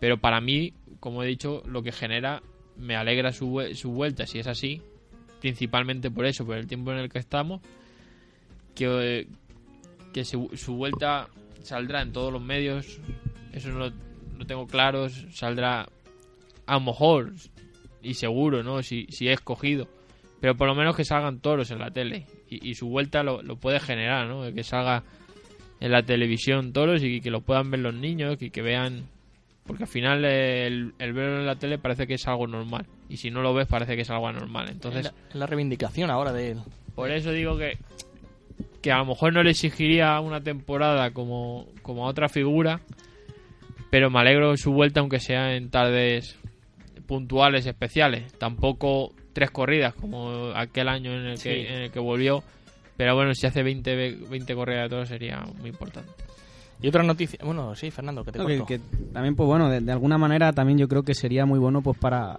[0.00, 2.42] pero para mí, como he dicho, lo que genera
[2.78, 4.82] me alegra su, su vuelta, si es así,
[5.40, 7.60] principalmente por eso, por el tiempo en el que estamos,
[8.74, 9.26] que,
[10.12, 11.28] que su, vuelta
[11.62, 13.00] saldrá en todos los medios,
[13.52, 13.90] eso no
[14.38, 15.88] lo, tengo claro, saldrá
[16.66, 17.32] a lo mejor
[18.02, 18.82] y seguro, ¿no?
[18.82, 19.88] Si, si es escogido,
[20.40, 23.80] pero por lo menos que salgan toros en la tele y, su vuelta lo, puede
[23.80, 24.52] generar, ¿no?
[24.52, 25.02] Que salga
[25.80, 29.08] en la televisión toros y que lo puedan ver los niños y que vean...
[29.66, 32.86] Porque al final el, verlo en la tele parece que es algo normal.
[33.08, 34.68] Y si no lo ves parece que es algo anormal.
[34.70, 35.12] Entonces...
[35.30, 36.58] Es la, reivindicación ahora de él.
[36.94, 37.78] Por eso digo que,
[38.80, 42.80] que a lo mejor no le exigiría una temporada como, como a otra figura.
[43.90, 46.38] Pero me alegro su vuelta aunque sea en tardes
[47.06, 48.32] puntuales especiales.
[48.34, 52.42] Tampoco tres corridas como aquel año en el, que, en el que volvió.
[52.96, 56.10] Pero bueno, si hace 20, 20 corridas de todo sería muy importante.
[56.80, 58.80] Y otra noticia, bueno, sí, Fernando, que te que,
[59.12, 62.38] También, pues bueno, de, alguna manera también yo creo que sería muy bueno pues para,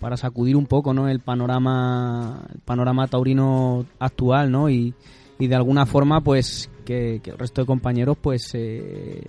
[0.00, 1.08] para sacudir un poco, ¿no?
[1.08, 4.70] El panorama, el panorama taurino actual, ¿no?
[4.70, 4.94] Y,
[5.38, 9.22] y de alguna forma, pues que, el resto de compañeros, pues, eh,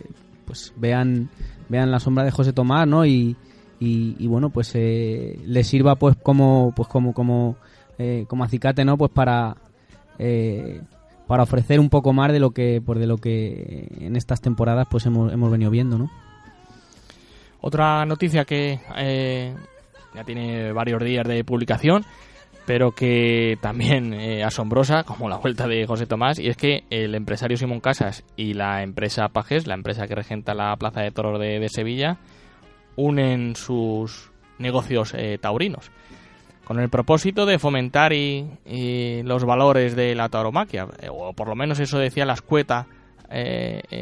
[0.45, 1.29] pues vean,
[1.67, 3.05] vean la sombra de José Tomás, ¿no?
[3.05, 3.35] Y,
[3.79, 7.57] y, bueno pues eh, le sirva pues como pues como como
[7.97, 9.57] eh, como acicate no pues para
[10.17, 10.81] eh,
[11.27, 14.87] para ofrecer un poco más de lo que por de lo que en estas temporadas
[14.89, 16.09] pues hemos, hemos venido viendo no
[17.61, 18.79] otra noticia que
[20.13, 22.05] ya tiene varios días de publicación
[22.65, 27.15] pero que también eh, asombrosa, como la vuelta de José Tomás, y es que el
[27.15, 31.39] empresario Simón Casas y la empresa Pajes, la empresa que regenta la Plaza de Toros
[31.39, 32.17] de, Sevilla,
[32.95, 35.91] unen sus negocios eh, taurinos
[36.65, 41.55] con el propósito de fomentar y, los valores de la tauromaquia, eh, o por lo
[41.55, 42.87] menos eso decía la escueta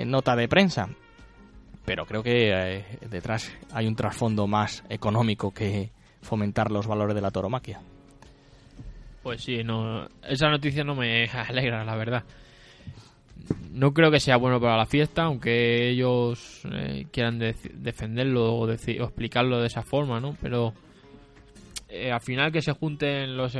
[0.05, 0.89] nota de prensa.
[1.85, 5.91] Pero creo que detrás hay un trasfondo más económico que
[6.21, 7.81] fomentar los valores de la tauromaquia.
[9.23, 12.23] Pues sí, no, esa noticia no me alegra, la verdad.
[13.71, 19.59] No creo que sea bueno para la fiesta, aunque ellos eh, quieran defenderlo o, explicarlo
[19.59, 20.35] de esa forma, ¿no?
[20.41, 20.73] Pero
[21.93, 23.55] eh, al final que se junten los...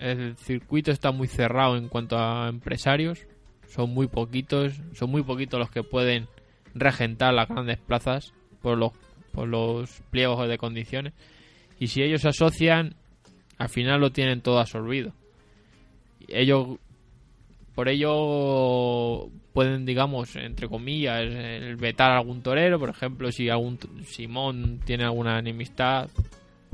[0.00, 3.26] El circuito está muy cerrado en cuanto a empresarios.
[3.68, 6.26] Son muy poquitos, son muy poquitos los que pueden
[6.74, 8.92] regentar las grandes plazas por los,
[9.32, 11.14] por los pliegos de condiciones.
[11.78, 12.96] Y si ellos se asocian,
[13.58, 15.12] al final lo tienen todo absorbido.
[16.26, 16.78] Ellos,
[17.76, 21.22] por ello, pueden, digamos, entre comillas,
[21.78, 22.80] vetar a algún torero.
[22.80, 26.10] Por ejemplo, si algún Simón tiene alguna enemistad,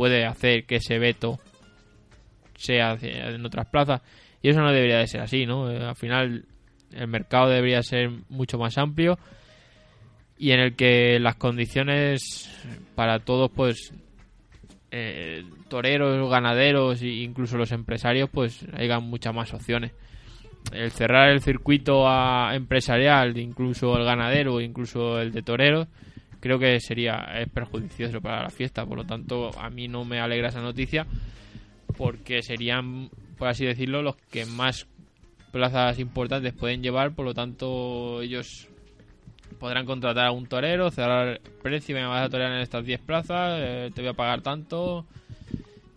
[0.01, 1.38] puede hacer que ese veto
[2.57, 4.01] sea en otras plazas.
[4.40, 5.70] Y eso no debería de ser así, ¿no?
[5.70, 6.46] Eh, al final,
[6.90, 9.18] el mercado debería ser mucho más amplio
[10.38, 12.51] y en el que las condiciones
[12.94, 13.92] para todos, pues,
[14.90, 19.92] eh, toreros, ganaderos e incluso los empresarios pues hayan muchas más opciones.
[20.72, 25.88] El cerrar el circuito a empresarial, incluso el ganadero, incluso el de toreros,
[26.41, 28.84] creo que sería es perjudicioso para la fiesta.
[28.86, 31.07] Por lo tanto, a mí no me alegra esa noticia
[31.97, 34.86] porque serían, por así decirlo, los que más
[35.53, 37.12] plazas importantes pueden llevar.
[37.12, 38.68] Por lo tanto, ellos
[39.59, 43.01] podrán contratar a un torero, cerrar el precio, me vas a torear en estas 10
[43.01, 45.07] plazas, eh, te voy a pagar tanto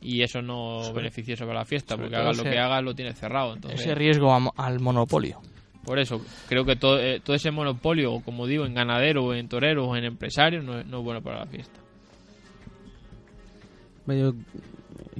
[0.01, 3.17] y eso no es beneficioso para la fiesta, porque hagas lo que hagas lo tienes
[3.17, 3.53] cerrado.
[3.53, 5.41] Entonces, ese riesgo al monopolio.
[5.85, 9.87] Por eso, creo que todo, eh, todo ese monopolio, como digo, en ganadero, en torero
[9.87, 11.79] o en empresario, no, es bueno para la fiesta.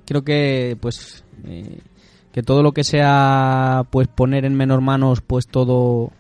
[0.06, 1.80] Creo que, pues, eh,
[2.32, 6.12] que todo lo que sea, pues, poner en menor manos, pues, todo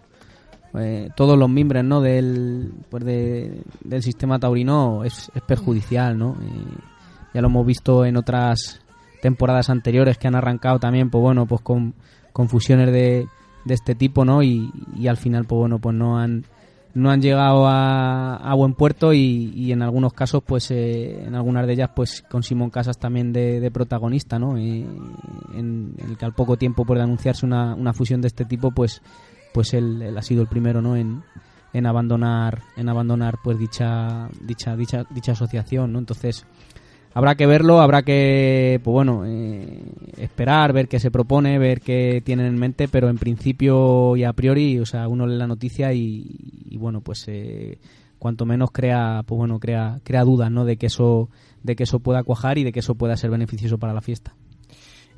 [0.75, 2.01] eh, todos los miembros ¿no?
[2.01, 6.35] del, pues del sistema taurino es, perjudicial, ¿no?
[7.31, 8.81] ya lo hemos visto en otras
[9.21, 11.93] temporadas anteriores que han arrancado también, pues bueno, pues con,
[12.31, 13.27] confusiones de,
[13.65, 14.43] de este tipo, ¿no?
[14.43, 14.71] Y,
[15.07, 16.45] al final, pues bueno, pues no han
[16.95, 21.73] no han llegado a, buen puerto y, en algunos casos, pues eh, en algunas de
[21.73, 24.57] ellas, pues con Simón Casas también de, protagonista, ¿no?
[24.57, 29.01] en, el que al poco tiempo puede anunciarse una, una fusión de este tipo, pues
[29.53, 31.23] pues él, ha sido el primero no en,
[31.71, 36.45] en abandonar en abandonar pues dicha dicha dicha dicha asociación no entonces
[37.13, 39.83] habrá que verlo habrá que pues bueno eh,
[40.17, 44.33] esperar ver qué se propone ver qué tienen en mente pero en principio y a
[44.33, 47.77] priori o sea uno lee la noticia y, bueno pues eh,
[48.17, 51.29] cuanto menos crea pues bueno crea crea dudas no de que eso
[51.61, 54.33] de que eso pueda cuajar y de que eso pueda ser beneficioso para la fiesta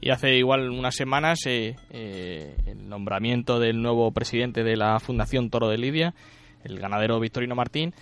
[0.02, 5.70] y hace igual unas semanas eh, el nombramiento del nuevo presidente de la Fundación Toro
[5.70, 6.14] de Lidia,
[6.64, 7.94] el ganadero Victorino Martín,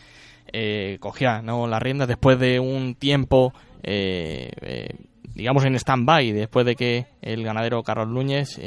[0.99, 1.67] cogía ¿no?
[1.67, 3.53] las riendas después de un tiempo,
[3.84, 8.59] digamos, en stand-by, después de que el ganadero Carlos Núñez,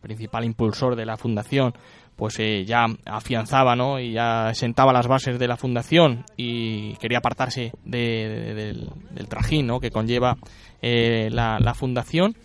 [0.00, 1.74] principal impulsor de la Fundación,
[2.16, 3.98] pues ya afianzaba ¿no?
[3.98, 8.90] y ya sentaba las bases de la fundación y quería apartarse del,
[9.28, 9.80] trajín ¿no?
[9.80, 10.36] que conlleva
[10.82, 12.36] la, la, fundación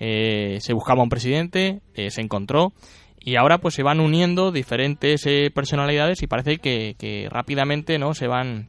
[0.00, 2.72] eh, se buscaba un presidente, eh, se encontró
[3.20, 8.26] y ahora pues se van uniendo diferentes eh, personalidades y parece que, rápidamente no se
[8.26, 8.68] van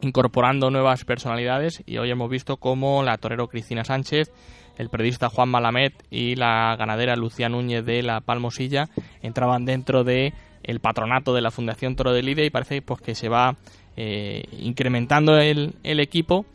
[0.00, 4.30] incorporando nuevas personalidades y hoy hemos visto cómo la torero Cristina Sánchez,
[4.76, 8.88] el periodista Juan Malamet y la ganadera Lucía Núñez de la Palmosilla
[9.22, 10.32] entraban dentro de
[10.62, 13.56] el patronato de la Fundación Toro de Lidia y parece pues que se va
[13.96, 16.46] incrementando el, el equipo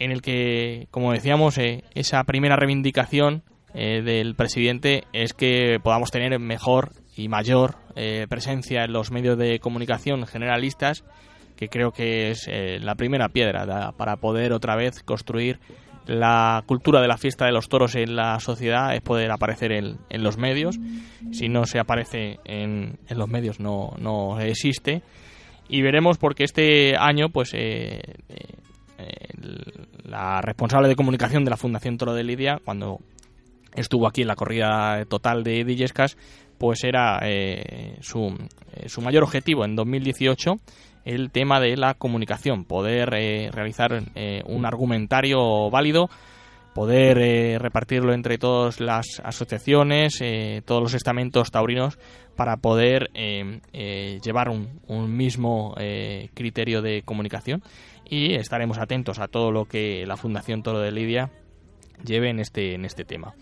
[0.00, 3.42] en el que, como decíamos, eh, esa primera reivindicación
[3.74, 9.38] eh, del presidente es que podamos tener mejor y mayor eh, presencia en los medios
[9.38, 11.04] de comunicación generalistas,
[11.60, 12.48] que creo que es
[12.82, 15.60] la primera piedra para poder otra vez construir
[16.06, 19.98] la cultura de la fiesta de los toros en la sociedad es poder aparecer en,
[20.24, 20.80] los medios.
[21.30, 25.02] Si no se aparece en, los medios no, no existe.
[25.68, 27.52] Y veremos porque este año pues
[30.04, 32.98] la responsable de comunicación de la Fundación Toro de Lidia, cuando
[33.74, 36.16] estuvo aquí en la corrida total de Dillescas,
[36.58, 38.36] pues era eh, su,
[38.74, 40.56] eh, su, mayor objetivo en 2018
[41.04, 44.02] el tema de la comunicación, poder eh, realizar
[44.46, 46.08] un argumentario válido
[46.74, 51.98] poder eh, repartirlo entre todas las asociaciones, eh, todos los estamentos taurinos,
[52.36, 55.74] para poder llevar un, un mismo
[56.32, 57.62] criterio de comunicación
[58.08, 61.30] y estaremos atentos a todo lo que la Fundación Toro de Lidia
[62.02, 63.34] lleve en este, en este tema.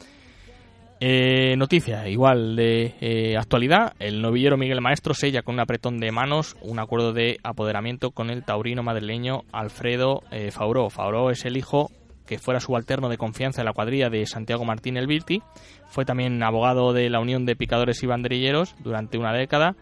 [1.00, 3.94] Eh, noticia igual de eh, actualidad.
[4.00, 8.30] El novillero Miguel Maestro sella con un apretón de manos un acuerdo de apoderamiento con
[8.30, 10.90] el taurino madrileño Alfredo eh, Fauró.
[10.90, 11.92] Fauró es el hijo
[12.26, 15.40] que fuera subalterno de confianza en la cuadrilla de Santiago Martín El Virti.
[15.86, 19.76] Fue también abogado de la Unión de Picadores y Banderilleros durante una década.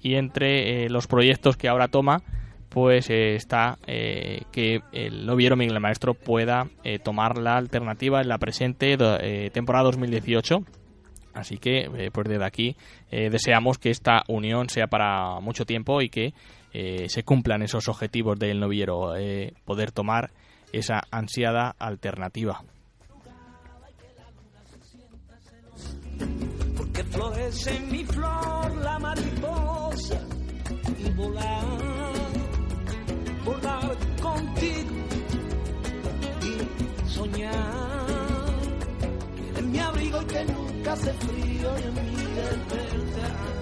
[0.00, 2.22] Y entre los proyectos que ahora toma
[2.68, 8.28] pues eh, está eh, que el noviero Miguel Maestro pueda eh, tomar la alternativa en
[8.28, 8.96] la presente
[9.52, 10.64] temporada 2018.
[11.34, 12.76] Así que, pues desde aquí
[13.10, 16.34] deseamos que esta unión sea para mucho tiempo y que
[16.72, 19.12] se cumplan esos objetivos del novillero,
[19.64, 20.32] poder tomar
[20.72, 22.64] esa ansiada alternativa.
[26.76, 30.20] Porque florece mi flor, la mariposa,
[30.98, 31.10] y
[33.48, 34.94] volar contigo
[36.42, 37.54] y soñar.
[39.50, 43.58] Eres mi abrigo y que nunca hace frío y en mi verdad.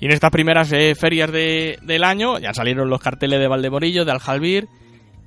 [0.00, 4.04] Y en estas primeras eh, ferias de, del año ya salieron los carteles de Valdemorillo,
[4.04, 4.68] de Aljalbir,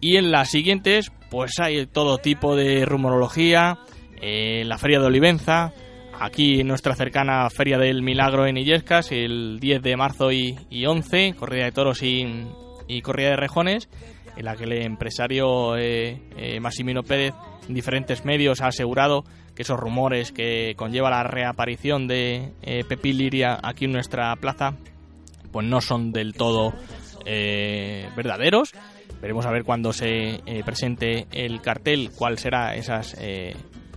[0.06, 3.80] y en las siguientes, pues hay todo tipo de rumorología,
[4.22, 5.74] eh, la Feria de Olivenza,
[6.20, 11.66] aquí nuestra cercana Feria del Milagro en Illescas, el 10 de marzo y, 11, corrida
[11.66, 12.24] de toros y,
[12.88, 13.90] y, corrida de rejones,
[14.38, 17.34] en la que el empresario eh, eh, Massimino Pérez
[17.68, 19.24] en diferentes medios ha asegurado
[19.56, 22.52] que esos rumores que conlleva la reaparición de
[22.88, 24.76] Pepi Liria aquí en nuestra plaza,
[25.52, 26.76] pues no son del todo
[28.16, 28.72] verdaderos
[29.22, 33.56] Veremos a ver cuando se eh, presente el cartel cuál será esas eh,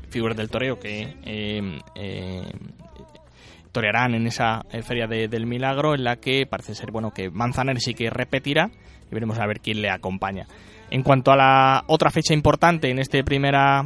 [0.08, 2.42] figuras del toreo que eh,
[3.72, 7.94] torearán en esa feria del milagro en la que parece ser bueno que Manzanares sí
[7.94, 8.70] que repetirá
[9.10, 10.46] y veremos a ver quién le acompaña.
[10.90, 13.84] En cuanto a la otra fecha importante en este primera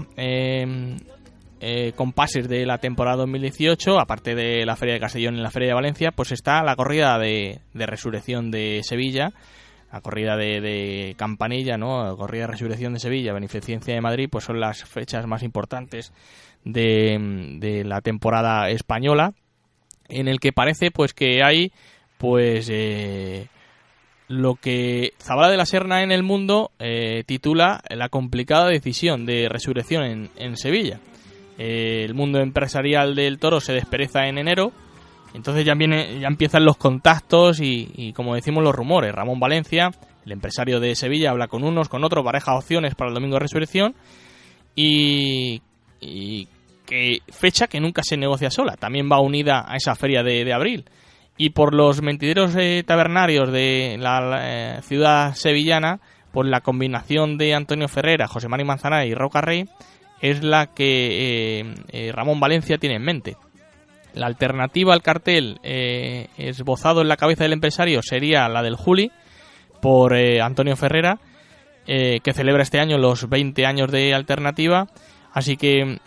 [1.96, 5.74] compases de la temporada 2018, aparte de la Feria de Castellón y la Feria de
[5.74, 9.32] Valencia, pues está la corrida de resurrección de Sevilla,
[9.92, 12.16] la corrida de, Campanilla, ¿no?
[12.16, 16.12] Corrida de Resurrección de Sevilla, Beneficencia de Madrid, pues son las fechas más importantes
[16.64, 19.34] de, la temporada española,
[20.08, 21.72] en el que parece pues que hay
[22.16, 23.48] pues eh,
[24.28, 29.48] lo que Zabala de la Serna en el mundo eh, titula la complicada decisión de
[29.48, 31.00] resurrección en, en Sevilla.
[31.58, 34.72] Eh, el mundo empresarial del toro se despereza en enero
[35.34, 39.14] entonces ya, viene, ya empiezan los contactos y, como decimos, los rumores.
[39.14, 39.90] Ramón Valencia,
[40.26, 43.40] el empresario de Sevilla, habla con unos, con otros, pareja opciones para el domingo de
[43.40, 43.94] resurrección
[44.74, 45.62] y,
[46.86, 48.76] que fecha que nunca se negocia sola.
[48.76, 50.84] También va unida a esa feria de, abril.
[51.38, 57.54] Y por los mentideros eh, tabernarios de la, eh, ciudad sevillana, por la combinación de
[57.54, 59.64] Antonio Ferrera, José María Manzana y Roca Rey,
[60.20, 63.36] es la que eh, Ramón Valencia tiene en mente.
[64.14, 69.10] La alternativa al cartel eh, esbozado en la cabeza del empresario sería la del Juli
[69.80, 71.18] por eh, Antonio Ferrera,
[71.86, 74.86] eh, que celebra este año los 20 años de alternativa.
[75.32, 75.98] Así que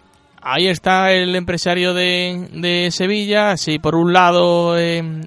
[0.42, 3.58] ahí está el empresario de, de Sevilla.
[3.58, 4.76] Si por un lado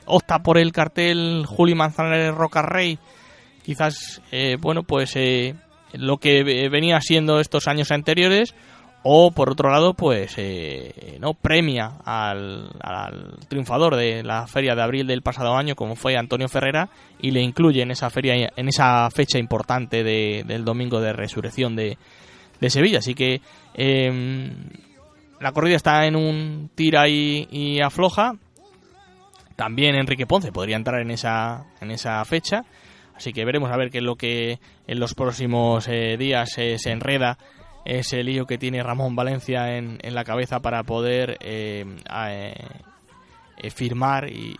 [0.06, 2.98] opta por el cartel Juli Manzanares Roca Rey,
[3.64, 4.22] quizás,
[4.60, 5.18] bueno, pues
[5.94, 8.54] lo que venía siendo estos años anteriores
[9.02, 12.70] o por otro lado pues eh, no premia al,
[13.48, 16.88] triunfador de la feria de abril del pasado año como fue Antonio Ferrera
[17.20, 21.96] y le incluye en esa feria en esa fecha importante del domingo de resurrección de,
[22.68, 22.98] Sevilla.
[22.98, 23.40] Así que
[23.74, 24.52] em,
[25.40, 28.34] la corrida está en un tira y, afloja.
[29.54, 32.64] También Enrique Ponce podría entrar en esa en esa fecha.
[33.14, 36.90] Así que veremos a ver qué es lo que en los próximos eh, días se
[36.90, 37.38] enreda
[37.88, 41.86] ese lío que tiene Ramón Valencia en, la cabeza para poder eh,
[42.28, 42.54] eh,
[43.56, 44.56] eh, firmar y,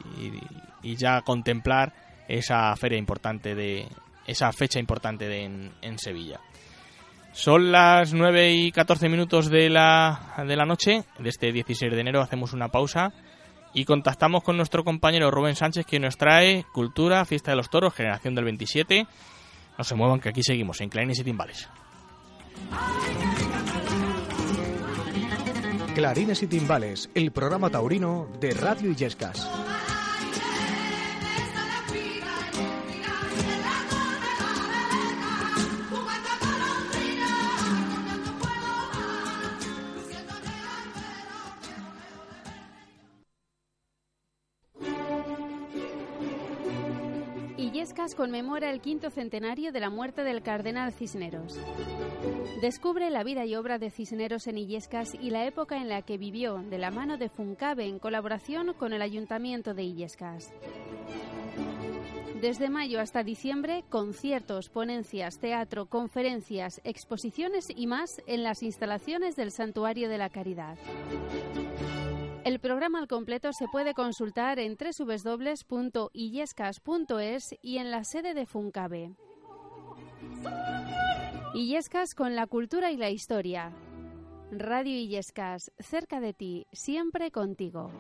[0.83, 1.93] ya contemplar
[2.29, 3.87] esa feria importante de
[4.27, 6.41] esa fecha importante de, en, Sevilla.
[7.33, 12.01] Son las 9 y 14 minutos de la, de la noche de este 16 de
[12.01, 12.23] enero.
[12.23, 13.13] Hacemos una pausa
[13.75, 17.95] y contactamos con nuestro compañero Rubén Sánchez que nos trae Cultura, Fiesta de los Toros,
[17.95, 19.07] Generación del 27.
[19.77, 21.69] No se muevan que aquí seguimos en Claines y Timbales.
[25.99, 29.49] Clarines y Timbales, el programa taurino de Radio Illescas.
[47.57, 51.59] Illescas conmemora el quinto centenario de la muerte del cardenal Cisneros.
[52.61, 56.19] Descubre la vida y obra de Cisneros en Illescas y la época en la que
[56.19, 60.53] vivió de la mano de Funcabe en colaboración con el Ayuntamiento de Illescas.
[62.41, 69.51] Desde mayo hasta diciembre, conciertos, ponencias, teatro, conferencias, exposiciones y más en las instalaciones del
[69.51, 70.77] Santuario de la Caridad.
[72.45, 79.15] El programa al completo se puede consultar en www.illescas.es y en la sede de Funcabe.
[81.55, 83.73] Illescas con la cultura y la historia.
[84.51, 87.91] Radio Illescas, cerca de ti, siempre contigo.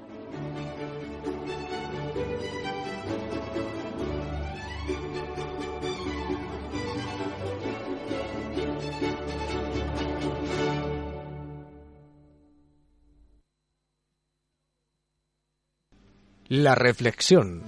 [16.48, 17.62] La reflexión.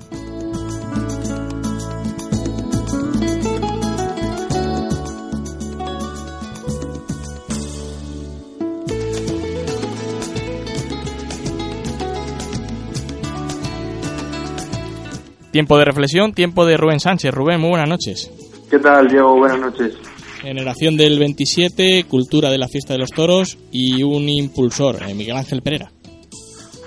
[15.51, 17.35] Tiempo de reflexión, tiempo de Rubén Sánchez.
[17.35, 18.31] Rubén, muy buenas noches.
[18.71, 19.37] ¿Qué tal, Diego?
[19.37, 19.99] Buenas noches.
[20.41, 25.37] Generación del 27, cultura de la fiesta de los toros y un impulsor, eh, Miguel
[25.37, 25.91] Ángel Pereira.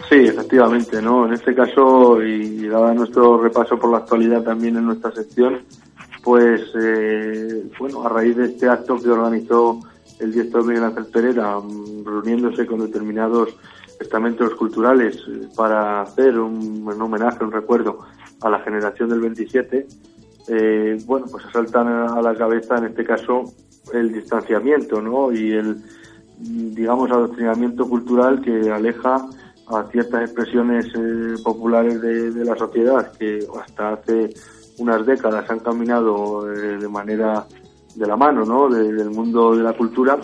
[0.09, 1.25] Sí, efectivamente, ¿no?
[1.25, 5.59] En este caso, y dado nuestro repaso por la actualidad también en nuestra sección,
[6.23, 9.81] pues, eh, bueno, a raíz de este acto que organizó
[10.19, 13.49] el director Miguel Ángel Pereira, mm, reuniéndose con determinados
[13.99, 17.99] estamentos culturales eh, para hacer un, un homenaje, un recuerdo
[18.43, 19.87] a la generación del 27,
[20.49, 23.45] eh, bueno, pues asaltan a la cabeza en este caso
[23.93, 25.31] el distanciamiento, ¿no?
[25.31, 25.77] Y el,
[26.39, 29.27] digamos, adoctrinamiento cultural que aleja
[29.67, 34.29] a ciertas expresiones eh, populares de, la sociedad que hasta hace
[34.77, 37.45] unas décadas han caminado eh, de manera
[37.95, 38.69] de la mano, ¿no?
[38.69, 40.19] De, del mundo de la cultura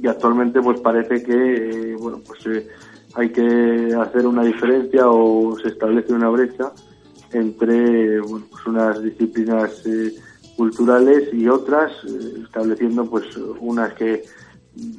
[0.00, 2.66] y actualmente pues parece que, eh, bueno, pues
[3.14, 6.72] hay que hacer una diferencia o se establece una brecha
[7.34, 10.14] entre bueno, pues unas disciplinas eh,
[10.56, 13.24] culturales y otras, eh, estableciendo pues
[13.60, 14.24] unas que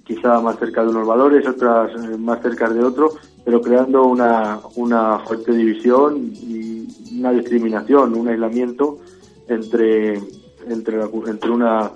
[0.04, 4.60] quizá más cerca de unos valores, otras eh, más cerca de otros, pero creando una,
[4.76, 6.88] una fuerte división y
[7.20, 9.00] una discriminación, un aislamiento
[9.48, 10.22] entre,
[10.68, 11.92] entre, la, entre una,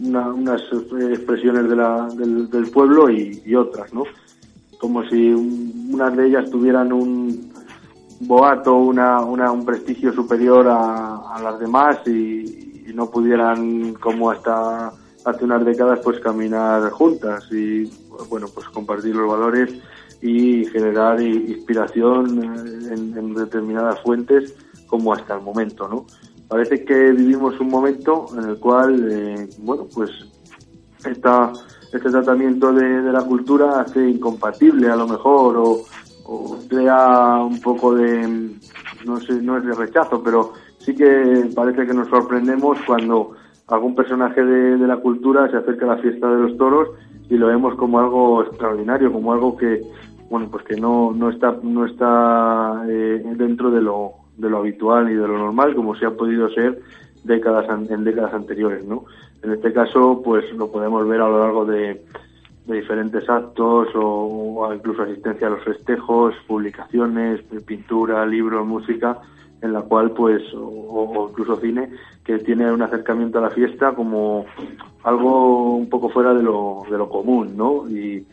[0.00, 4.04] una, unas expresiones de la, del, del pueblo y, otras, ¿no?
[4.78, 7.49] Como si un, unas de ellas tuvieran un,
[8.20, 14.92] boato una, una, un prestigio superior a, las demás y, no pudieran como hasta
[15.24, 17.84] hace unas décadas pues caminar juntas y
[18.28, 19.72] bueno pues compartir los valores
[20.20, 22.42] y generar inspiración
[22.90, 24.56] en, en determinadas fuentes
[24.88, 26.04] como hasta el momento no
[26.48, 30.10] parece que vivimos un momento en el cual eh, bueno pues
[31.04, 31.52] esta
[31.92, 35.84] este tratamiento de, de la cultura hace incompatible a lo mejor o
[36.32, 38.52] o crea un poco de,
[39.04, 43.32] no sé, no es de rechazo, pero sí que parece que nos sorprendemos cuando
[43.66, 46.90] algún personaje de, de, la cultura se acerca a la fiesta de los toros
[47.28, 49.82] y lo vemos como algo extraordinario, como algo que,
[50.30, 55.10] bueno, pues que no, no está, no está eh, dentro de lo, de lo habitual
[55.10, 56.80] y de lo normal, como se ha podido ser
[57.24, 59.04] décadas, en décadas anteriores, ¿no?
[59.42, 62.04] En este caso, pues lo podemos ver a lo largo de,
[62.70, 69.18] de diferentes actos o, incluso asistencia a los festejos, publicaciones, pintura, libros, música,
[69.60, 71.90] en la cual pues, o, incluso cine,
[72.24, 74.46] que tiene un acercamiento a la fiesta como
[75.02, 77.88] algo un poco fuera de lo, de lo común, ¿no?
[77.88, 78.26] Y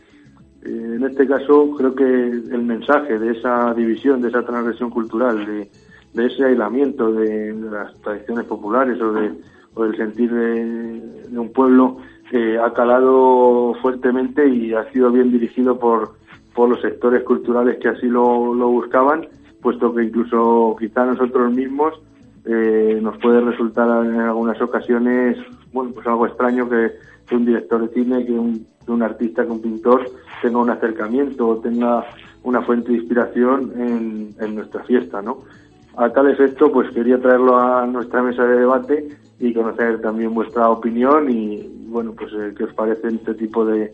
[0.62, 5.44] eh, en este caso creo que el mensaje de esa división, de esa transgresión cultural,
[5.46, 5.70] de,
[6.14, 9.32] ese aislamiento de, las tradiciones populares o, de,
[9.74, 11.98] o del sentir de un pueblo,
[12.32, 16.16] eh, ha calado fuertemente y ha sido bien dirigido por,
[16.54, 19.26] por los sectores culturales que así lo, lo buscaban,
[19.62, 21.94] puesto que incluso quizá nosotros mismos
[22.44, 25.36] eh, nos puede resultar en algunas ocasiones
[25.72, 26.92] bueno pues algo extraño que,
[27.26, 30.10] que un director de cine, que un, que un artista, que un pintor
[30.42, 32.04] tenga un acercamiento o tenga
[32.44, 35.38] una fuente de inspiración en, en nuestra fiesta, ¿no?
[35.98, 39.08] A tal efecto, pues quería traerlo a nuestra mesa de debate
[39.40, 43.92] y conocer también vuestra opinión y, bueno, pues eh, qué os parecen este tipo de,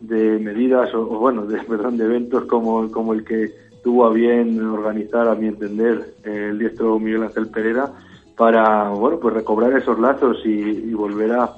[0.00, 3.52] de medidas o, bueno, de, perdón, de eventos como, como el que
[3.84, 7.88] tuvo a bien organizar, a mi entender, el diestro Miguel Ángel Pereira
[8.36, 11.50] para, bueno, pues recobrar esos lazos y, volver a,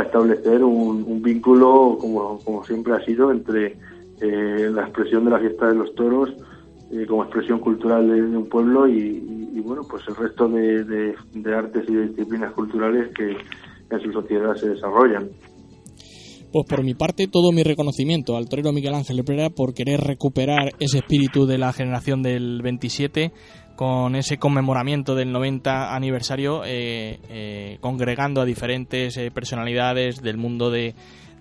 [0.00, 3.76] establecer un, vínculo como, como siempre ha sido entre
[4.20, 6.32] eh, la expresión de la fiesta de los toros
[6.92, 11.14] eh, como expresión cultural de, un pueblo y, bueno, pues el resto de,
[11.54, 15.28] artes y disciplinas culturales que en su sociedad se desarrollan.
[16.52, 20.72] Pues por mi parte, todo mi reconocimiento al torero Miguel Ángel Pereira por querer recuperar
[20.80, 23.30] ese espíritu de la generación del 27
[23.76, 30.94] con ese conmemoramiento del 90 aniversario, eh, eh, congregando a diferentes personalidades del mundo de,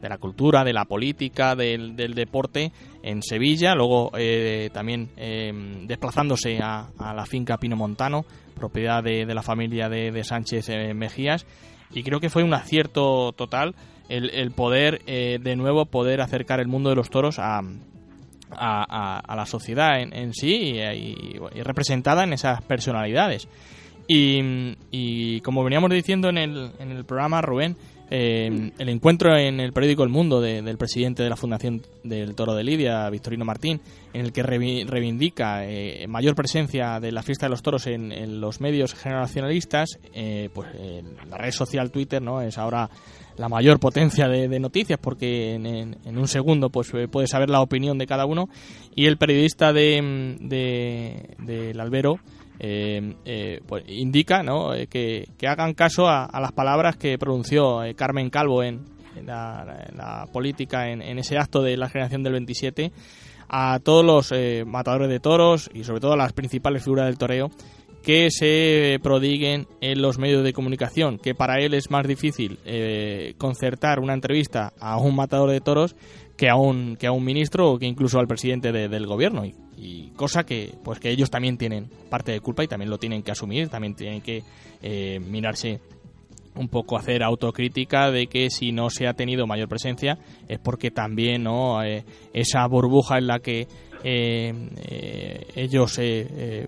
[0.08, 2.72] la cultura, de la política, del, deporte
[3.04, 4.12] en Sevilla, luego
[4.72, 5.10] también
[5.88, 8.24] desplazándose a, la finca Pino Montano,
[8.56, 11.46] propiedad de, la familia de, de Sánchez Mejías,
[11.92, 13.76] y creo que fue un acierto total
[14.10, 17.62] el, poder, eh, de nuevo, poder acercar el mundo de los toros a,
[18.52, 23.48] a, la sociedad en, sí y, representada en esas personalidades.
[24.08, 27.78] Y, como veníamos diciendo en el, en el programa, Rubén,
[28.10, 32.56] eh, el encuentro en el periódico El Mundo del presidente de la Fundación del Toro
[32.56, 33.82] de Lidia, Victorino Martín,
[34.14, 38.62] en el que reivindica eh, mayor presencia de la fiesta de los toros en, los
[38.62, 40.00] medios generacionalistas,
[40.54, 40.68] pues
[41.30, 42.90] la red social Twitter no es ahora
[43.40, 47.98] la mayor potencia de, noticias porque en, un segundo pues eh, puedes saber la opinión
[47.98, 48.50] de cada uno.
[48.96, 52.20] Y el periodista de, del albero
[52.60, 54.72] eh, eh, pues indica ¿no?
[54.90, 58.86] que, hagan caso a, las palabras que pronunció Carmen Calvo en,
[59.26, 62.92] la, política en, ese acto de la generación del 27
[63.50, 64.34] a todos los
[64.68, 67.50] matadores de toros y sobre todo a las principales figuras del toreo
[68.04, 73.34] que se prodiguen en los medios de comunicación, que para él es más difícil eh,
[73.38, 75.96] concertar una entrevista a un matador de toros
[76.40, 79.44] que a un, que a un ministro o que incluso al presidente del gobierno.
[79.46, 83.24] Y, cosa que, pues que ellos también tienen parte de culpa y también lo tienen
[83.24, 84.44] que asumir, también tienen que
[84.82, 85.82] eh, mirarse
[86.56, 90.18] un poco hacer autocrítica de que si no se ha tenido mayor presencia
[90.48, 93.68] es porque también no eh, esa burbuja en la que
[94.04, 96.00] eh, eh, ellos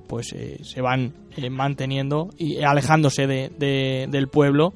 [0.07, 1.13] pues se van
[1.49, 4.73] manteniendo y alejándose de, del pueblo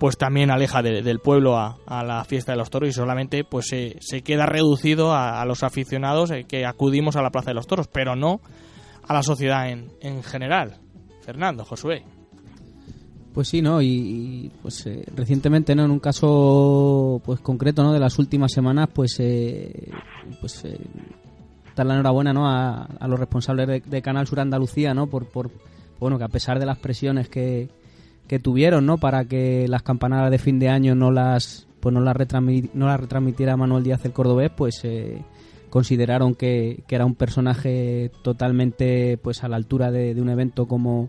[0.00, 4.22] pues también aleja del pueblo a, la fiesta de los toros y solamente pues se
[4.22, 8.40] queda reducido a, los aficionados que acudimos a la plaza de los toros pero no
[9.06, 10.78] a la sociedad en, en general
[11.22, 12.02] Fernando Josué
[13.32, 13.80] pues sí, ¿no?
[13.80, 15.84] Y, pues recientemente, ¿no?
[15.84, 17.92] En un caso pues concreto, ¿no?
[17.92, 19.22] De las últimas semanas, pues
[20.40, 20.64] pues
[21.76, 22.48] dar la enhorabuena ¿no?
[22.48, 25.06] a, los responsables de, Canal Sur Andalucía ¿no?
[25.06, 25.50] por, por
[25.98, 27.68] bueno que a pesar de las presiones que,
[28.26, 28.98] que tuvieron ¿no?
[28.98, 32.14] para que las campanadas de fin de año no las pues no las,
[32.74, 35.22] no las retransmitiera Manuel Díaz el Cordobés pues eh,
[35.70, 41.08] consideraron que, que, era un personaje totalmente pues a la altura de, un evento como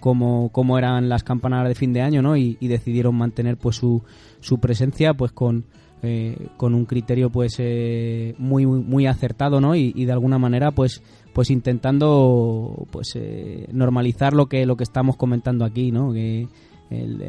[0.00, 2.36] como, como eran las campanadas de fin de año ¿no?
[2.36, 4.02] y, y decidieron mantener pues su,
[4.40, 5.64] su presencia pues con
[6.06, 9.74] eh, con un criterio pues eh, muy, muy acertado ¿no?
[9.74, 11.02] Y, de alguna manera pues
[11.32, 16.48] pues intentando pues eh, normalizar lo que lo que estamos comentando aquí no el,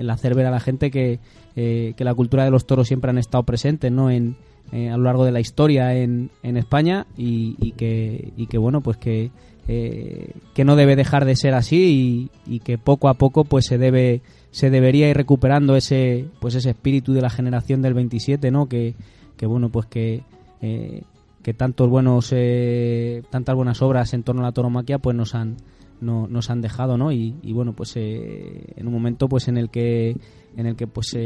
[0.10, 1.20] hacer ver a la gente que,
[1.56, 4.36] que, la cultura de los toros siempre han estado presentes no en
[4.72, 8.98] a lo largo de la historia en, en España y, que y que bueno pues
[8.98, 9.32] que
[9.66, 13.78] que no debe dejar de ser así y, y que poco a poco pues se
[13.78, 14.22] debe
[14.56, 18.96] se debería ir recuperando ese pues ese espíritu de la generación del 27 no que,
[19.42, 20.24] bueno pues que
[20.62, 21.02] eh,
[21.44, 25.58] que tantos buenos eh, tantas buenas obras en torno a la tauromaquia pues nos han
[26.00, 29.70] no, nos han dejado no y, bueno pues eh, en un momento pues en el
[29.70, 30.16] que
[30.56, 31.18] en el que pues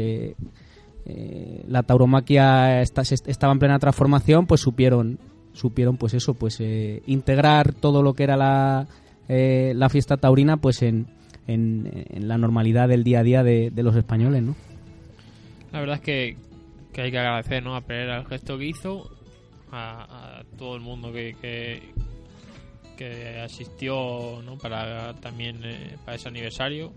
[1.68, 5.20] la tauromaquia estaba en plena transformación pues supieron
[5.52, 6.60] supieron pues eso pues
[7.06, 8.88] integrar todo lo que era la
[9.28, 11.19] la fiesta taurina pues en
[11.54, 14.56] en, la normalidad del día a día de, los españoles, ¿no?
[15.72, 16.36] La verdad es que,
[17.00, 17.76] hay que agradecer ¿no?
[17.76, 19.10] a Pereira el gesto que hizo,
[19.72, 21.36] a, todo el mundo que,
[22.96, 24.58] que, asistió ¿no?
[24.58, 26.92] para también eh, para ese aniversario.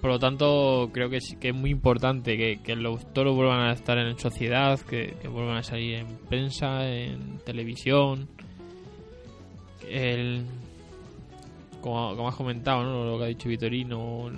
[0.00, 3.60] Por lo tanto, creo que es, que es muy importante que, que los toros vuelvan
[3.60, 8.28] a estar en sociedad, que, vuelvan a salir en prensa, en televisión.
[9.88, 10.44] El,
[11.84, 13.04] como, has comentado, ¿no?
[13.04, 14.30] lo que ha dicho Vitorino,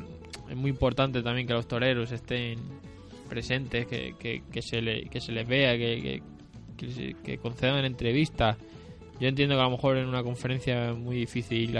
[0.50, 2.58] es muy importante también que los toreros estén
[3.28, 6.22] presentes, que, que, se, le, que se les vea, que,
[6.76, 8.56] que, concedan entrevistas.
[9.20, 11.76] Yo entiendo que a lo mejor en una conferencia es muy difícil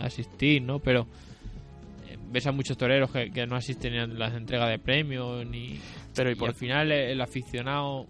[0.00, 0.78] asistir, ¿no?
[0.78, 1.06] Pero
[2.08, 5.78] eh, ves a muchos toreros que, no asisten a las entregas de premios, ni...
[6.14, 6.48] Pero y por...
[6.48, 8.06] al final el, aficionado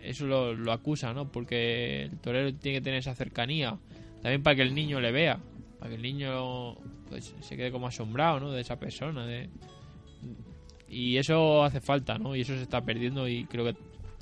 [0.00, 1.30] eso lo, lo acusa, ¿no?
[1.30, 3.76] Porque el torero tiene que tener esa cercanía,
[4.22, 5.38] también para que el niño le vea,
[5.88, 6.74] que el niño
[7.08, 8.50] pues se quede como asombrado, ¿no?
[8.50, 9.48] De esa persona, de
[10.88, 12.36] y eso hace falta, ¿no?
[12.36, 13.74] Y eso se está perdiendo y creo que,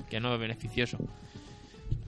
[0.08, 0.98] que no es beneficioso.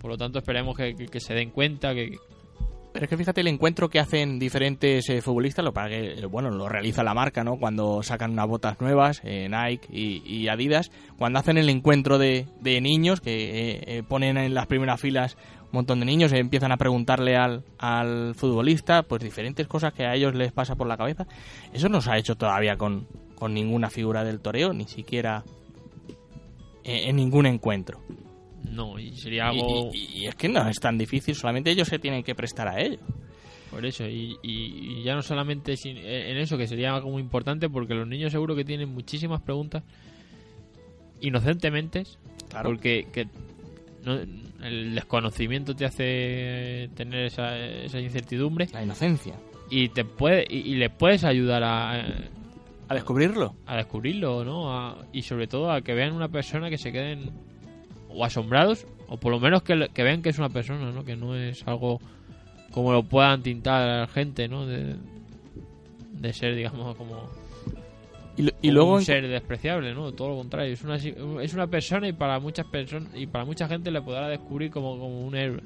[0.00, 3.88] Por lo tanto, esperemos que, que- se den cuenta Pero es que fíjate el encuentro
[3.90, 7.58] que hacen diferentes eh, futbolistas, lo para que, eh, bueno, lo realiza la marca, ¿no?
[7.58, 12.46] Cuando sacan unas botas nuevas, eh, Nike y, y Adidas, cuando hacen el encuentro de,
[12.60, 15.36] de niños, que ponen en las primeras filas
[15.66, 20.14] un montón de niños, empiezan a preguntarle al, al futbolista, pues diferentes cosas que a
[20.14, 21.26] ellos les pasa por la cabeza.
[21.72, 25.44] Eso no se ha hecho todavía con, con ninguna figura del toreo, ni siquiera
[26.84, 28.01] en ningún encuentro.
[28.70, 29.90] no, y sería Y- algo...
[29.94, 32.80] y- y es que no es tan difícil, solamente ellos se tienen que prestar a
[32.80, 32.98] ello.
[33.70, 37.22] Por eso, y, y- ya no solamente sin- eh, en eso, que sería algo muy
[37.22, 39.82] importante, porque los niños seguro que tienen muchísimas preguntas
[41.20, 42.05] inocentemente,
[42.51, 42.68] Claro.
[42.70, 43.26] porque que
[44.05, 44.20] no-
[44.62, 48.68] el desconocimiento te hace tener esa, esa incertidumbre.
[48.72, 49.34] La inocencia.
[49.70, 51.92] Y te puede y, y le puedes ayudar a,
[52.88, 53.54] a descubrirlo.
[53.66, 54.72] A descubrirlo, ¿no?
[54.72, 57.30] A- y sobre todo a que vean una persona que se queden
[58.08, 61.04] o asombrados, o por lo menos que, que vean que es una persona, ¿no?
[61.04, 62.00] Que no es algo
[62.70, 64.66] como lo puedan tintar a la gente, ¿no?
[64.66, 64.96] De,
[66.12, 67.28] de ser, digamos, como,
[68.36, 70.12] Y, luego un en- ser despreciable, ¿no?
[70.12, 73.66] Todo lo contrario, es una, es una persona y para muchas personas y para mucha
[73.66, 75.62] gente le podrá descubrir como, como un héroe.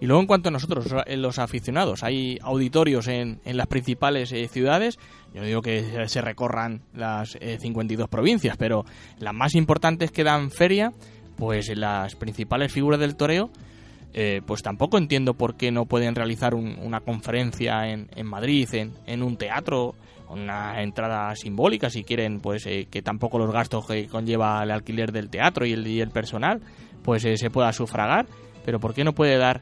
[0.00, 0.86] Y luego en cuanto a nosotros,
[1.16, 4.96] los aficionados, hay auditorios en, en las principales eh, ciudades.
[5.34, 8.84] Yo no digo que se- recorran las eh, 52 provincias, pero
[9.18, 10.92] las más importantes que dan feria,
[11.36, 13.50] pues las principales figuras del toreo,
[14.14, 18.68] eh, pues tampoco entiendo por qué no pueden realizar un- una conferencia en, en Madrid,
[18.74, 19.96] en, en un teatro,
[20.30, 25.12] una entrada simbólica, si quieren, pues eh, que tampoco los gastos que conlleva el alquiler
[25.12, 26.60] del teatro y el, y el personal,
[27.02, 28.26] pues eh, se pueda sufragar.
[28.64, 29.60] Pero ¿por qué no puede dar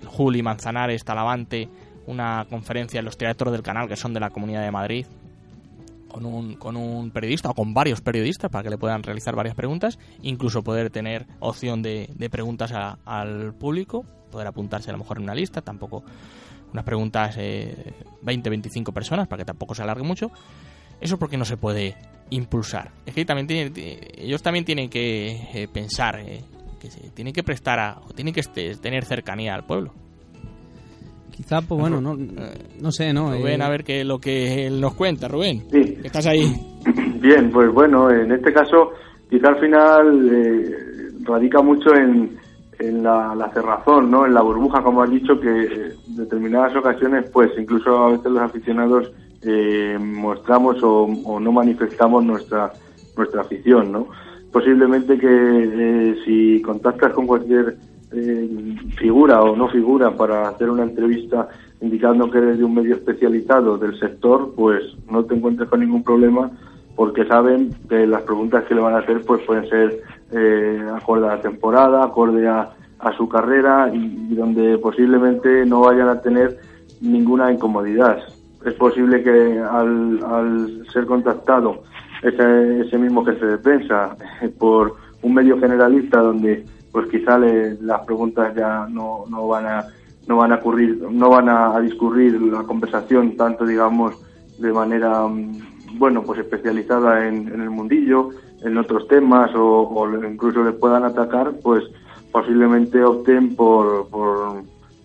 [0.00, 1.68] el Juli Manzanares, Talavante,
[2.06, 5.06] una conferencia en los teatros del canal que son de la Comunidad de Madrid,
[6.08, 9.54] con un, con un periodista o con varios periodistas para que le puedan realizar varias
[9.54, 14.98] preguntas, incluso poder tener opción de, de preguntas a- al público, poder apuntarse a lo
[14.98, 16.04] mejor en una lista, tampoco
[16.72, 20.30] unas preguntas eh, 20, 25 personas para que tampoco se alargue mucho.
[21.00, 21.96] Eso porque no se puede
[22.30, 22.90] impulsar.
[23.06, 26.42] Es que también tiene- ti- ellos también tienen que eh, pensar eh,
[26.80, 29.92] que se tienen que prestar a, o tienen que este- tener cercanía al pueblo.
[31.30, 33.32] Quizá, pues bueno, no, no sé, ¿no?
[33.32, 35.64] Rubén, Eh, a ver qué lo que él nos cuenta, Rubén.
[35.72, 35.98] Sí.
[36.04, 36.54] Estás ahí.
[37.20, 38.90] Bien, pues bueno, en este caso
[39.30, 40.70] quizá al final eh,
[41.24, 42.36] radica mucho en,
[42.78, 44.26] en la, la cerrazón, ¿no?
[44.26, 48.42] En la burbuja, como has dicho, que en determinadas ocasiones, pues incluso a veces los
[48.42, 49.12] aficionados
[49.42, 52.72] eh, mostramos o, o no manifestamos nuestra
[53.16, 54.08] nuestra afición, ¿no?
[54.52, 57.76] Posiblemente que eh, si contactas con cualquier
[58.12, 61.48] eh, figura o no figura para hacer una entrevista
[61.80, 66.02] indicando que eres de un medio especializado del sector, pues no te encuentres con ningún
[66.02, 66.50] problema
[66.94, 71.26] porque saben que las preguntas que le van a hacer pues pueden ser eh, acorde
[71.26, 76.58] a la temporada, acorde a, a su carrera y, donde posiblemente no vayan a tener
[77.00, 78.18] ninguna incomodidad.
[78.64, 81.82] Es posible que al, al ser contactado
[82.22, 87.74] ese, ese mismo jefe de prensa eh, por un medio generalista donde pues quizá le-
[87.80, 89.84] las preguntas ya no, no van a
[90.28, 94.14] no van a ocurrir no van a, discurrir la conversación tanto digamos
[94.58, 98.30] de manera mm, bueno pues especializada en el mundillo
[98.64, 101.84] en otros temas o, o incluso le puedan atacar pues
[102.30, 104.62] posiblemente opten por, por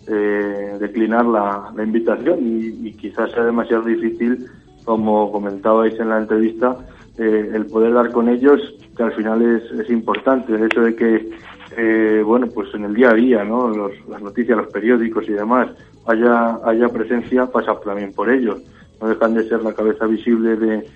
[0.07, 2.39] eh, declinar la, la invitación.
[2.41, 4.45] Y, y quizás sea demasiado difícil
[4.85, 6.77] como comentabais en la entrevista
[7.17, 8.61] eh, el poder dar con ellos
[8.95, 10.53] que al final es, es importante.
[10.55, 11.29] El hecho de que
[11.75, 15.33] eh, bueno pues en el día a día no Los- las noticias los periódicos y
[15.33, 15.67] demás
[16.07, 18.61] haya haya presencia pasa también por ellos.
[19.01, 20.87] No dejan de ser la cabeza visible de,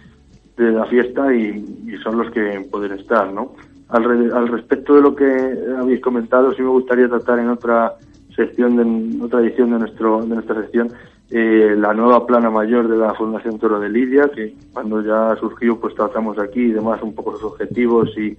[0.57, 3.53] de la fiesta y, y son los que pueden estar no
[3.89, 5.25] al, re- al respecto de lo que
[5.77, 7.93] habéis comentado sí me gustaría tratar en otra
[8.35, 10.91] sección de en otra edición de nuestro de nuestra sección
[11.29, 15.79] eh, la nueva plana mayor de la Fundación Toro de Lidia que cuando ya surgió
[15.79, 18.37] pues tratamos aquí y demás un poco los objetivos y,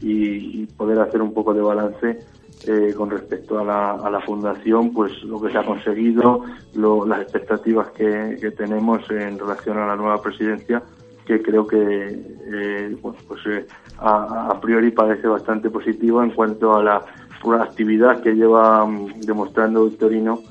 [0.00, 2.18] y, y poder hacer un poco de balance
[2.66, 7.04] eh, con respecto a la, a la fundación pues lo que se ha conseguido lo-
[7.06, 10.82] las expectativas que, que tenemos en relación a la nueva presidencia
[11.26, 11.78] que creo que
[12.52, 13.66] eh, bueno, pues eh,
[13.98, 17.02] a, a priori parece bastante positiva en cuanto a la,
[17.60, 20.42] actividad que lleva mm, demostrando Victorino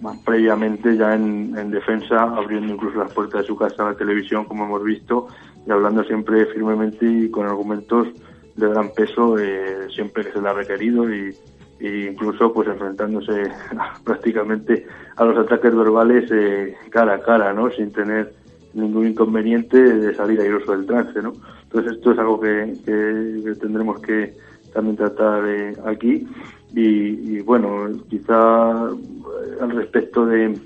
[0.00, 3.96] más previamente ya en, en defensa, abriendo incluso las puertas de su casa a la
[3.96, 5.28] televisión, como hemos visto,
[5.66, 8.08] y hablando siempre firmemente y con argumentos
[8.56, 11.34] de gran peso eh, siempre que se le ha requerido y,
[11.80, 13.50] y incluso pues enfrentándose
[14.04, 14.86] prácticamente
[15.16, 17.70] a los ataques verbales eh, cara a cara, ¿no?
[17.70, 18.32] Sin tener
[18.74, 21.32] ningún inconveniente de salir airoso del trance, ¿no?
[21.64, 24.34] Entonces esto es algo que, que tendremos que
[24.72, 26.26] también tratar eh, aquí
[26.74, 30.58] y, y, bueno, quizá eh, al respecto de,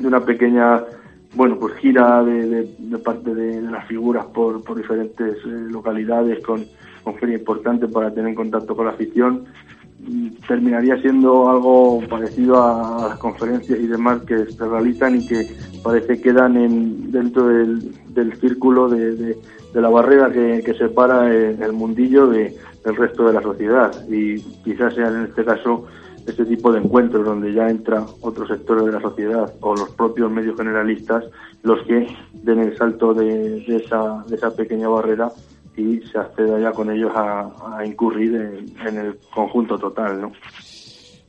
[0.00, 0.84] de una pequeña
[1.34, 6.64] bueno, pues gira de, de, parte de, las figuras por, por diferentes eh, localidades con,
[7.02, 9.46] con feria importante para tener en contacto con la afición
[10.46, 15.48] terminaría siendo algo parecido a las conferencias y demás que se realizan y que
[15.82, 19.36] parece quedan en, dentro del, del círculo de,
[19.74, 23.92] la barrera que, separa el, mundillo de, del resto de la sociedad.
[24.08, 25.86] Y quizás sea en este caso
[26.26, 30.30] este tipo de encuentros donde ya entra otros sectores de la sociedad o los propios
[30.30, 31.24] medios generalistas
[31.62, 35.32] los que den el salto de esa, de esa pequeña barrera
[35.76, 40.32] y se acceda ya con ellos a, a incurrir en, en, el conjunto total, ¿no?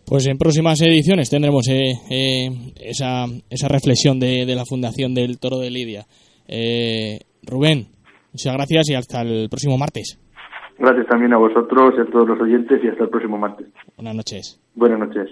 [0.06, 2.49] Pues en próximas ediciones tendremos eh, eh,
[2.82, 6.06] esa, esa reflexión de, de, la Fundación del Toro de Lidia.
[6.48, 7.88] Eh, Rubén,
[8.34, 10.20] muchas gracias y hasta el próximo martes.
[10.78, 13.68] Gracias también a vosotros y a todos los oyentes y hasta el próximo martes.
[13.95, 14.60] Buenas noches.
[14.76, 15.30] Buenas noches.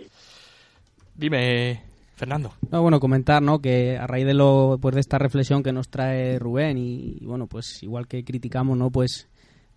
[1.16, 2.54] Dime, Fernando.
[2.72, 3.60] No, bueno, comentar, ¿no?
[3.60, 7.26] Que a raíz de lo, pues de esta reflexión que nos trae Rubén y, y
[7.26, 8.92] bueno, pues igual que criticamos, ¿no?
[8.92, 9.28] Pues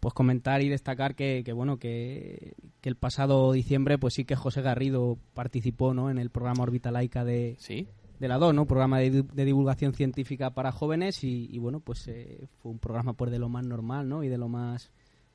[0.05, 2.52] pues comentar y destacar que, que bueno que,
[2.82, 6.90] que, el pasado diciembre pues sí que José Garrido participó no en el programa Orbita
[6.90, 7.89] Laica de ¿Sí?
[8.20, 12.06] de la 2 no programa de, de, divulgación científica para jóvenes y, y bueno pues
[12.09, 14.93] eh, fue un programa pues de lo más normal no y de lo más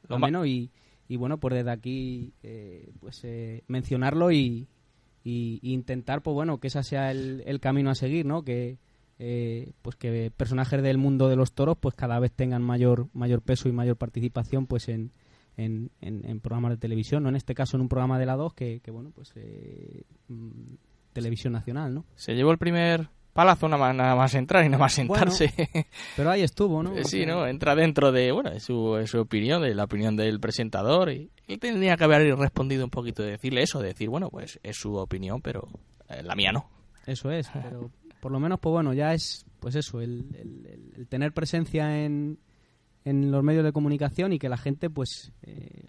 [0.08, 0.70] lo ameno y,
[1.08, 4.68] y bueno pues desde aquí eh, pues eh, mencionarlo y,
[5.24, 8.78] y, intentar pues bueno que ese sea el, el camino a seguir no que
[9.20, 13.42] eh, pues que personajes del mundo de los toros pues cada vez tengan mayor mayor
[13.42, 15.12] peso y mayor participación pues en,
[15.58, 18.36] en, en, en programas de televisión no en este caso en un programa de la
[18.36, 20.76] 2 que, que bueno pues eh, mm,
[21.12, 24.80] televisión nacional no se llevó el primer palazo nada más, nada más entrar y nada
[24.80, 25.54] más sentarse.
[25.56, 27.06] bueno, pero ahí estuvo no Porque...
[27.06, 31.12] sí no entra dentro de bueno de su, su opinión de la opinión del presentador
[31.12, 34.78] y tendría que haber respondido un poquito de decirle eso de decir bueno pues es
[34.78, 35.68] su opinión pero
[36.08, 36.70] eh, la mía no
[37.06, 41.08] eso es pero por lo menos, pues bueno, ya es, pues eso, el, el, el
[41.08, 42.38] tener presencia en,
[43.06, 45.86] en, los medios de comunicación y que la gente, pues, eh,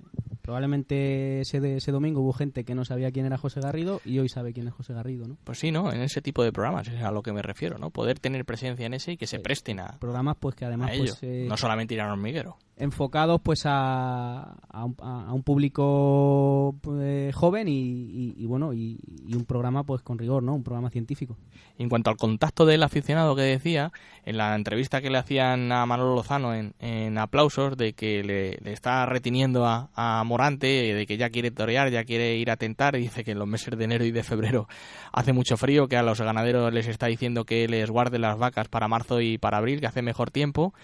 [0.50, 4.18] probablemente ese, de, ese domingo hubo gente que no sabía quién era José Garrido y
[4.18, 5.36] hoy sabe quién es José Garrido, ¿no?
[5.44, 5.92] Pues sí, ¿no?
[5.92, 7.90] En ese tipo de programas es a lo que me refiero, ¿no?
[7.90, 9.96] Poder tener presencia en ese y que se presten a...
[10.00, 11.18] Programas, pues, que además, pues...
[11.22, 17.34] Eh, no solamente ir a hormiguero enfocados pues a, a, un, a un público pues,
[17.34, 20.88] joven y, y, y bueno y, y, un programa pues con rigor no un programa
[20.88, 21.36] científico
[21.78, 23.92] en cuanto al contacto del aficionado que decía
[24.24, 28.58] en la entrevista que le hacían a Manolo Lozano en, en aplausos de que le,
[28.62, 32.96] le está reteniendo a, a, De que ya quiere torear ya quiere ir a tentar
[32.96, 34.68] dice que en los meses de enero y de febrero
[35.12, 38.68] hace mucho frío que a los ganaderos les está diciendo que les guarde las vacas
[38.68, 40.74] para marzo y para abril que hace mejor tiempo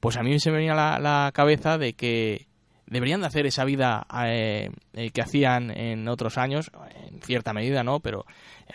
[0.00, 2.46] pues a mí se me venía la, la cabeza de que
[2.86, 6.70] deberían de hacer esa vida eh, eh, que hacían en otros años,
[7.08, 8.00] en cierta medida, ¿no?
[8.00, 8.24] Pero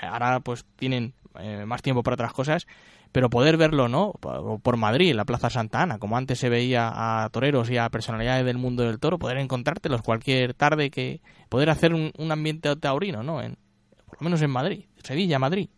[0.01, 2.67] ahora pues tienen eh, más tiempo para otras cosas,
[3.11, 4.13] pero poder verlo, ¿no?
[4.13, 8.45] Por, Madrid, la Plaza Santa Ana, como antes se veía a toreros y a personalidades
[8.45, 13.23] del mundo del toro, poder encontrártelos cualquier tarde que poder hacer un, un ambiente taurino,
[13.23, 13.41] ¿no?
[13.41, 13.57] En,
[14.05, 15.69] por lo menos en Madrid, Sevilla, Madrid.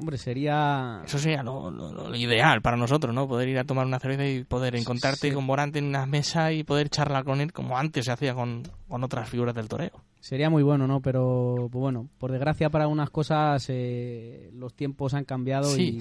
[0.00, 1.02] Hombre, sería...
[1.04, 3.26] Eso sería lo, lo, lo, ideal para nosotros, ¿no?
[3.26, 5.34] Poder ir a tomar una cerveza y poder encontrarte sí.
[5.34, 8.62] con Morante en una mesa y poder charlar con él como antes se hacía con,
[8.86, 9.90] con otras figuras del toreo.
[10.20, 11.00] Sería muy bueno, ¿no?
[11.00, 16.00] Pero, pues bueno, por desgracia para unas cosas eh, los tiempos han cambiado sí.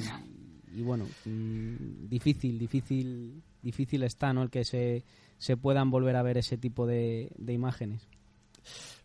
[0.76, 4.44] y, y, bueno, mmm, difícil, difícil, difícil está, ¿no?
[4.44, 5.03] El que se,
[5.40, 8.07] se puedan volver a ver ese tipo de, de imágenes.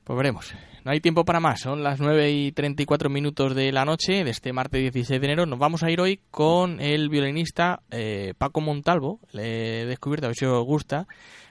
[0.04, 0.54] Pues veremos.
[0.84, 1.60] No hay tiempo para más.
[1.60, 5.46] Son las 9 y 34 minutos de la noche de este martes 16 de enero.
[5.46, 9.20] Nos vamos a ir hoy con el violinista eh, Paco Montalvo.
[9.30, 11.06] Le he descubierto, a ver si os gusta,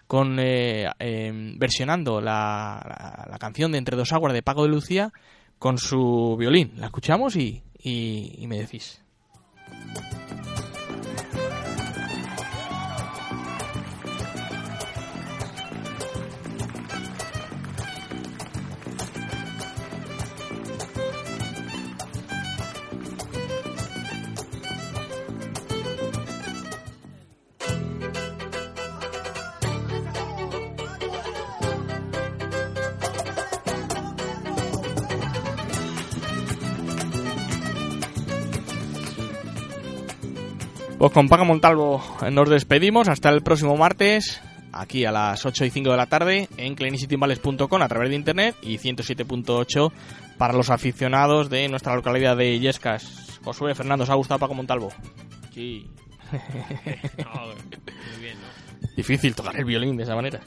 [0.05, 5.13] con eh, eh, versionando la, la, canción de Entre dos aguas de Paco de Lucía
[5.57, 6.73] con su violín.
[6.75, 9.01] La escuchamos y, y me decís.
[41.01, 41.99] Pues con Paco Montalvo
[42.31, 44.39] nos despedimos hasta el próximo martes.
[44.71, 48.55] aquí a las 8 y 5 de la tarde en clinicitimbales.com a través de internet
[48.61, 49.91] y 107.8
[50.37, 53.39] para los aficionados de nuestra localidad de Illescas.
[53.43, 54.89] Josué, Fernando, ¿os ha gustado Paco Montalvo?
[55.53, 55.89] Sí.
[57.17, 58.87] No, muy bien, ¿no?
[58.95, 60.39] Difícil tocar el violín de esa manera.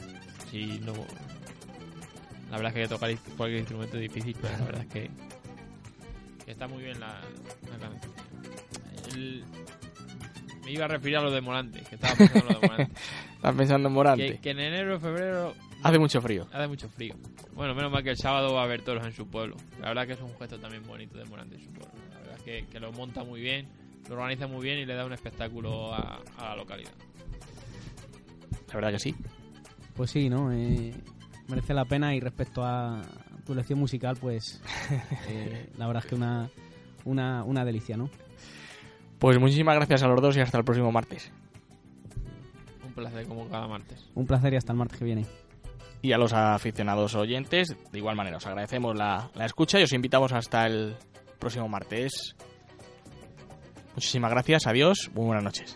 [0.49, 0.93] Sí, no.
[2.49, 5.11] La verdad es que tocar cualquier instrumento es difícil, pero la verdad es que,
[6.45, 7.19] que está muy bien la,
[7.69, 8.13] la canción.
[9.15, 9.43] El-
[10.65, 12.93] me iba a referir a lo de Morante, que estaba pensando en lo de Morante.
[13.35, 14.27] ¿Estás pensando en Morante?
[14.33, 16.47] Que, que en enero febrero Hace mucho frío.
[16.51, 17.15] hace mucho frío.
[17.53, 19.55] Bueno, menos mal que el sábado va a haber toros en su pueblo.
[19.79, 21.93] La verdad que es un gesto también bonito de Morante en su pueblo.
[22.11, 23.67] La verdad es que, que lo monta muy bien,
[24.09, 26.91] lo organiza muy bien y le da un espectáculo a, a la localidad.
[28.69, 29.15] La verdad que sí.
[29.95, 30.51] Pues sí, ¿no?
[30.51, 30.93] Eh,
[31.47, 33.01] merece la pena y respecto a
[33.45, 34.61] tu lección musical, pues
[35.29, 36.49] eh, la verdad es que una,
[37.05, 38.09] una, una delicia, ¿no?
[39.25, 41.31] Pues muchísimas gracias a los dos y hasta el próximo martes.
[42.85, 44.07] Un placer como cada martes.
[44.13, 45.25] Un placer y hasta el martes que viene.
[46.03, 49.93] Y a los aficionados oyentes, de igual manera, os agradecemos la, la escucha y os
[49.93, 50.95] invitamos hasta el
[51.39, 52.35] próximo martes.
[53.95, 55.75] Muchísimas gracias, adiós, muy buenas noches.